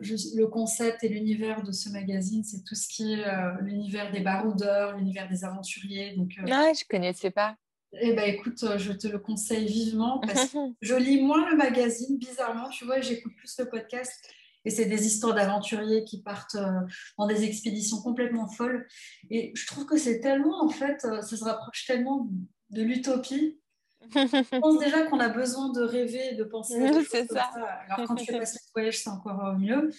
[0.00, 3.24] le concept et l'univers de ce magazine, c'est tout ce qui est
[3.62, 6.14] l'univers des baroudeurs, l'univers des aventuriers.
[6.14, 7.56] Donc, ah, je ne connaissais pas.
[8.00, 11.56] Eh ben, écoute, euh, je te le conseille vivement parce que je lis moins le
[11.56, 14.28] magazine, bizarrement, tu vois, j'écoute plus le podcast.
[14.64, 16.80] Et c'est des histoires d'aventuriers qui partent euh,
[17.18, 18.86] dans des expéditions complètement folles.
[19.30, 22.28] Et je trouve que c'est tellement, en fait, euh, ça se rapproche tellement
[22.70, 23.60] de l'utopie.
[24.14, 26.74] Je pense déjà qu'on a besoin de rêver, de penser.
[27.10, 27.50] c'est ça.
[27.88, 29.90] Alors quand tu passes le voyage, c'est encore mieux.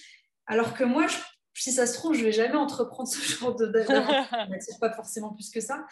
[0.45, 1.07] Alors que moi,
[1.53, 4.79] si ça se trouve, je ne vais jamais entreprendre ce genre d'aventure.
[4.79, 5.85] pas forcément plus que ça.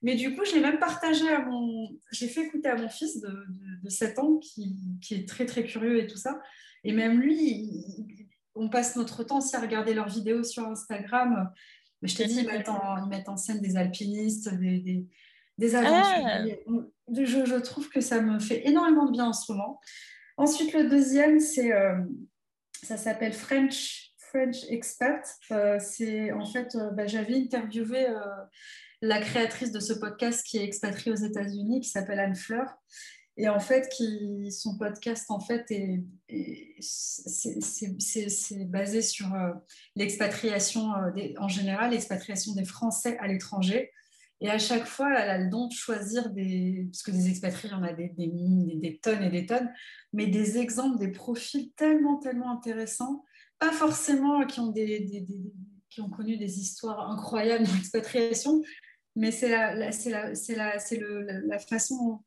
[0.00, 1.88] Mais du coup, je l'ai même partagé à mon.
[2.12, 3.46] J'ai fait écouter à mon fils de,
[3.82, 6.40] de, 7 ans qui, qui, est très très curieux et tout ça.
[6.84, 7.68] Et même lui,
[8.54, 11.50] on passe notre temps aussi à regarder leurs vidéos sur Instagram.
[12.00, 15.08] Mais je t'ai dit, ils mettent, en, ils mettent, en, scène des alpinistes, des, des,
[15.58, 16.62] des aventuriers.
[16.68, 16.72] Ah.
[17.12, 19.80] Je, je, trouve que ça me fait énormément de bien en ce moment.
[20.36, 21.96] Ensuite, le deuxième, c'est euh,
[22.84, 25.28] ça s'appelle French, French Expat.
[25.50, 28.06] Euh, c'est en fait, euh, bah, j'avais interviewé
[29.02, 32.72] la créatrice de ce podcast qui est expatriée aux États-Unis, qui s'appelle Anne Fleur.
[33.36, 36.02] Et en fait, qui, son podcast, en fait, est,
[36.80, 39.28] c'est basé sur
[39.94, 40.92] l'expatriation,
[41.38, 43.92] en général, l'expatriation des Français à l'étranger.
[44.40, 46.86] Et à chaque fois, elle a le don de choisir des.
[46.90, 48.30] Parce que des expatriés, il y en a des, des,
[48.76, 49.70] des, tonnes et des tonnes,
[50.12, 53.24] mais des exemples, des profils tellement, tellement intéressants.
[53.58, 55.26] Pas forcément qui ont, des,
[55.90, 58.62] qui ont connu des histoires incroyables d'expatriation,
[59.16, 60.32] mais c'est la, la, la,
[61.40, 62.22] la, façon,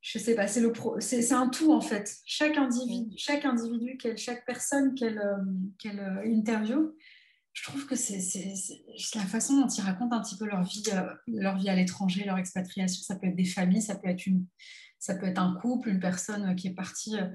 [0.00, 2.16] je sais pas, c'est un tout en fait.
[2.24, 3.16] Chaque individu, mm.
[3.16, 5.22] chaque, individu chaque personne qu'elle
[5.78, 6.96] qu euh, interview,
[7.54, 8.18] je trouve que c'est
[9.14, 12.24] la façon dont ils racontent un petit peu leur vie, euh, leur vie à l'étranger,
[12.24, 13.02] leur expatriation.
[13.02, 14.44] Ça peut être des familles, ça peut être, une,
[14.98, 17.28] ça peut être un couple, une personne qui est partie euh,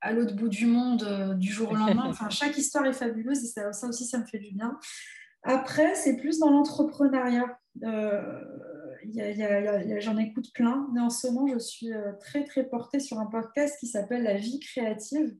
[0.00, 2.04] à l'autre bout du monde du jour au lendemain.
[2.08, 4.78] Enfin, chaque histoire est fabuleuse et ça, ça aussi, ça me fait du bien.
[5.44, 7.58] Après, c'est plus dans l'entrepreneuriat.
[10.00, 13.26] J'en écoute plein, mais en ce moment, je suis euh, très, très portée sur un
[13.26, 15.36] podcast qui s'appelle La vie créative.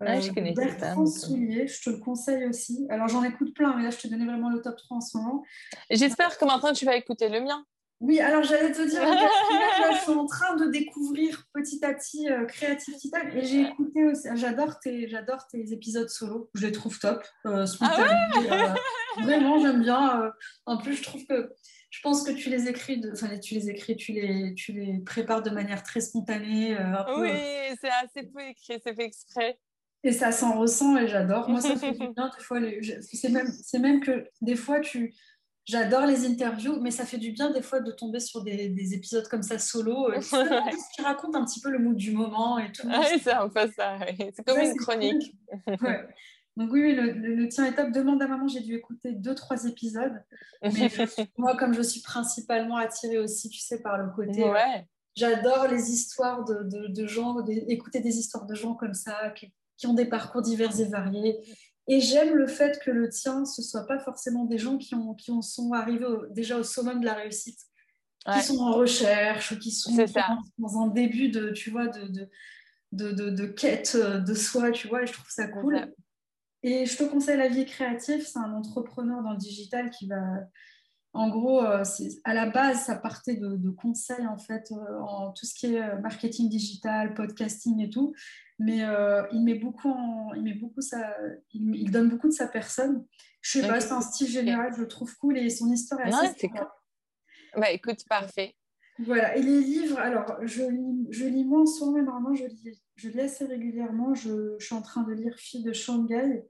[0.00, 2.86] Ah, je euh, connais Bertrand Soulier, je te le conseille aussi.
[2.90, 5.16] Alors, j'en écoute plein, mais là, je te donnais vraiment le top 3 en ce
[5.16, 5.44] moment.
[5.90, 7.64] J'espère que maintenant, tu vas écouter le mien.
[8.00, 9.00] Oui, alors j'allais te dire,
[9.92, 14.04] je suis en train de découvrir petit à petit euh, Creative Titan et j'ai écouté
[14.04, 19.58] aussi, j'adore tes, j'adore tes épisodes solo, je les trouve top, euh, ah euh, vraiment
[19.58, 20.32] j'aime bien.
[20.66, 21.50] en plus, je trouve que
[21.88, 24.98] je pense que tu les écris, de, enfin tu les écris, tu les, tu les
[24.98, 26.76] prépares de manière très spontanée.
[27.16, 27.30] oui,
[27.80, 29.58] c'est assez peu écrit, c'est fait exprès.
[30.04, 31.48] Et ça s'en ressent et j'adore.
[31.48, 32.60] Moi, ça fait du bien des fois.
[33.00, 33.48] C'est même,
[33.80, 35.14] même que des fois tu
[35.66, 39.26] J'adore les interviews, mais ça fait du bien des fois de tomber sur des, épisodes
[39.28, 40.20] comme ça solo, euh,
[40.94, 42.86] qui racontent un petit peu le mood du moment et tout.
[42.86, 43.96] oui, c'est un peu ça.
[44.34, 45.34] C'est comme une chronique.
[46.56, 47.90] Donc oui, le, tien est top.
[47.92, 50.22] Demande à maman, j'ai dû écouter deux, trois épisodes.
[50.62, 50.90] Mais
[51.38, 54.44] moi, comme je suis principalement attirée aussi, tu sais, par le côté...
[54.44, 54.86] Ouais.
[55.16, 59.52] J'adore les histoires de, gens, écouter des histoires de gens comme ça, qui
[59.82, 61.38] ont des parcours divers et variés,
[61.86, 65.14] et j'aime le fait que le tien, ce soit pas forcément des gens qui, ont,
[65.14, 67.58] qui ont, sont arrivés déjà au summum de la réussite,
[68.32, 69.94] qui sont en recherche, qui sont
[70.58, 72.08] dans, un début de, tu vois, de,
[72.92, 75.92] de, de, de, quête de soi, tu vois, et je trouve ça cool.
[76.62, 80.18] Et je te conseille La vie créative, c'est un entrepreneur dans le digital qui va...
[81.12, 81.84] En gros, euh,
[82.24, 85.80] à la base, ça partait de, conseils en fait euh, en tout ce qui est
[85.80, 88.14] euh, marketing digital, podcasting et tout
[88.58, 89.94] mais euh, il met beaucoup
[90.36, 91.16] il met beaucoup ça
[91.52, 93.04] il, donne beaucoup de sa personne.
[93.40, 96.12] Je sais pas c'est un style général je le trouve cool et son histoire est
[96.12, 96.66] assez cool.
[97.56, 98.54] bah écoute parfait.
[99.00, 103.08] Voilà et les livres alors je lis, je lis moins en normalement je lis, je
[103.08, 104.14] lis assez régulièrement.
[104.14, 106.44] Je, je, suis en train de lire Fille de Shanghai.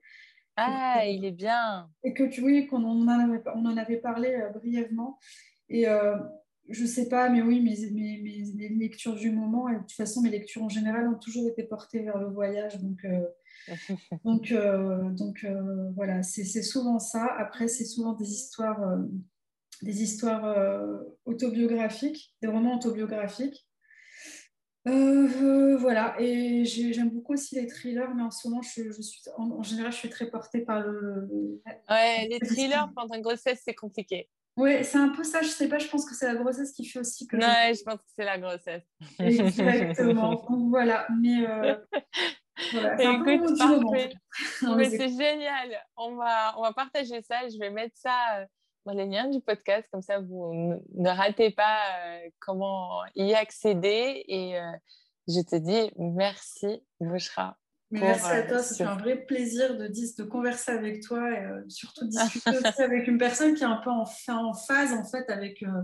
[0.57, 1.89] Ah il est bien.
[2.05, 5.19] Et que tu vois qu'on en avait, on en avait parlé euh, brièvement.
[5.69, 6.17] Et euh,
[6.69, 10.23] je sais pas, mais oui, mes, mes, mes, lectures du moment, et de toute façon,
[10.23, 12.81] mes lectures en général ont toujours été portées vers le voyage.
[12.81, 13.21] Donc, euh,
[14.25, 17.27] donc, euh, donc euh, voilà, c'est souvent ça.
[17.39, 18.99] Après, c'est souvent des histoires,
[19.83, 20.57] des histoires
[21.27, 23.67] autobiographiques, des romans autobiographiques.
[24.87, 29.63] voilà, et j'aime beaucoup aussi les thrillers, mais en ce moment, je, je suis, en,
[29.63, 31.61] général, je suis très portée par le.
[31.91, 34.31] ouais, les thrillers pendant une grossesse, c'est compliqué.
[34.57, 36.85] Oui, c'est un peu ça, je sais pas, je pense que c'est la grossesse qui
[36.85, 37.37] fait aussi que.
[37.37, 38.85] Ouais, je, pense que c'est la grossesse.
[39.19, 40.35] Exactement.
[40.49, 41.45] Donc voilà, mais.
[41.47, 41.75] Euh,
[42.73, 44.13] voilà, Écoute, parfait.
[44.77, 45.77] mais c'est génial.
[45.97, 47.49] On va, on va partager ça.
[47.49, 48.47] Je vais mettre ça euh,
[48.87, 54.25] dans les liens du podcast, comme ça vous ne ratez pas euh, comment y accéder.
[54.29, 54.57] Et
[55.27, 57.57] je te dis merci, Bouchra,
[57.91, 62.05] merci à toi, c'est un vrai plaisir de, de converser avec toi et euh, surtout
[62.05, 65.29] de discuter aussi avec une personne qui est un peu en, en phase en fait
[65.31, 65.83] avec, euh,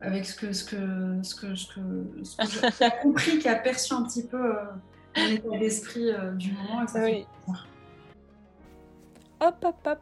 [0.00, 3.56] avec ce que, ce que, ce que, ce que, ce que j'ai compris, qui a
[3.56, 4.54] perçu un petit peu
[5.16, 6.82] l'état d'esprit du moment.
[6.84, 7.26] Et ça oui.
[9.40, 10.00] hop, hop, hop,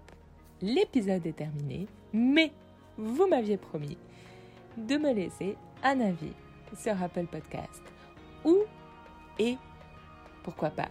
[0.60, 2.52] l'épisode est terminé, mais
[2.96, 3.98] vous m'aviez promis
[4.76, 6.32] de me laisser un avis
[6.74, 7.82] sur Apple Podcast
[8.44, 8.58] ou
[9.38, 9.56] et
[10.42, 10.88] pourquoi pas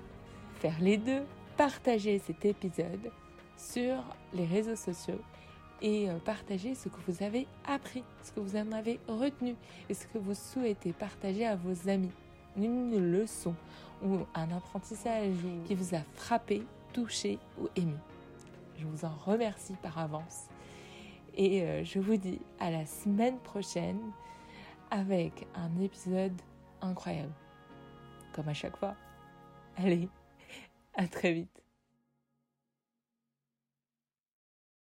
[0.66, 1.22] faire les deux,
[1.58, 3.12] partager cet épisode
[3.56, 5.22] sur les réseaux sociaux
[5.80, 9.54] et euh, partager ce que vous avez appris, ce que vous en avez retenu
[9.88, 12.10] et ce que vous souhaitez partager à vos amis.
[12.58, 13.54] Une leçon
[14.04, 15.36] ou un apprentissage
[15.68, 16.64] qui vous a frappé,
[16.94, 17.98] touché ou ému.
[18.80, 20.48] Je vous en remercie par avance
[21.36, 24.00] et euh, je vous dis à la semaine prochaine
[24.90, 26.42] avec un épisode
[26.82, 27.34] incroyable.
[28.34, 28.96] Comme à chaque fois.
[29.78, 30.10] Allez,
[30.96, 31.65] à très vite.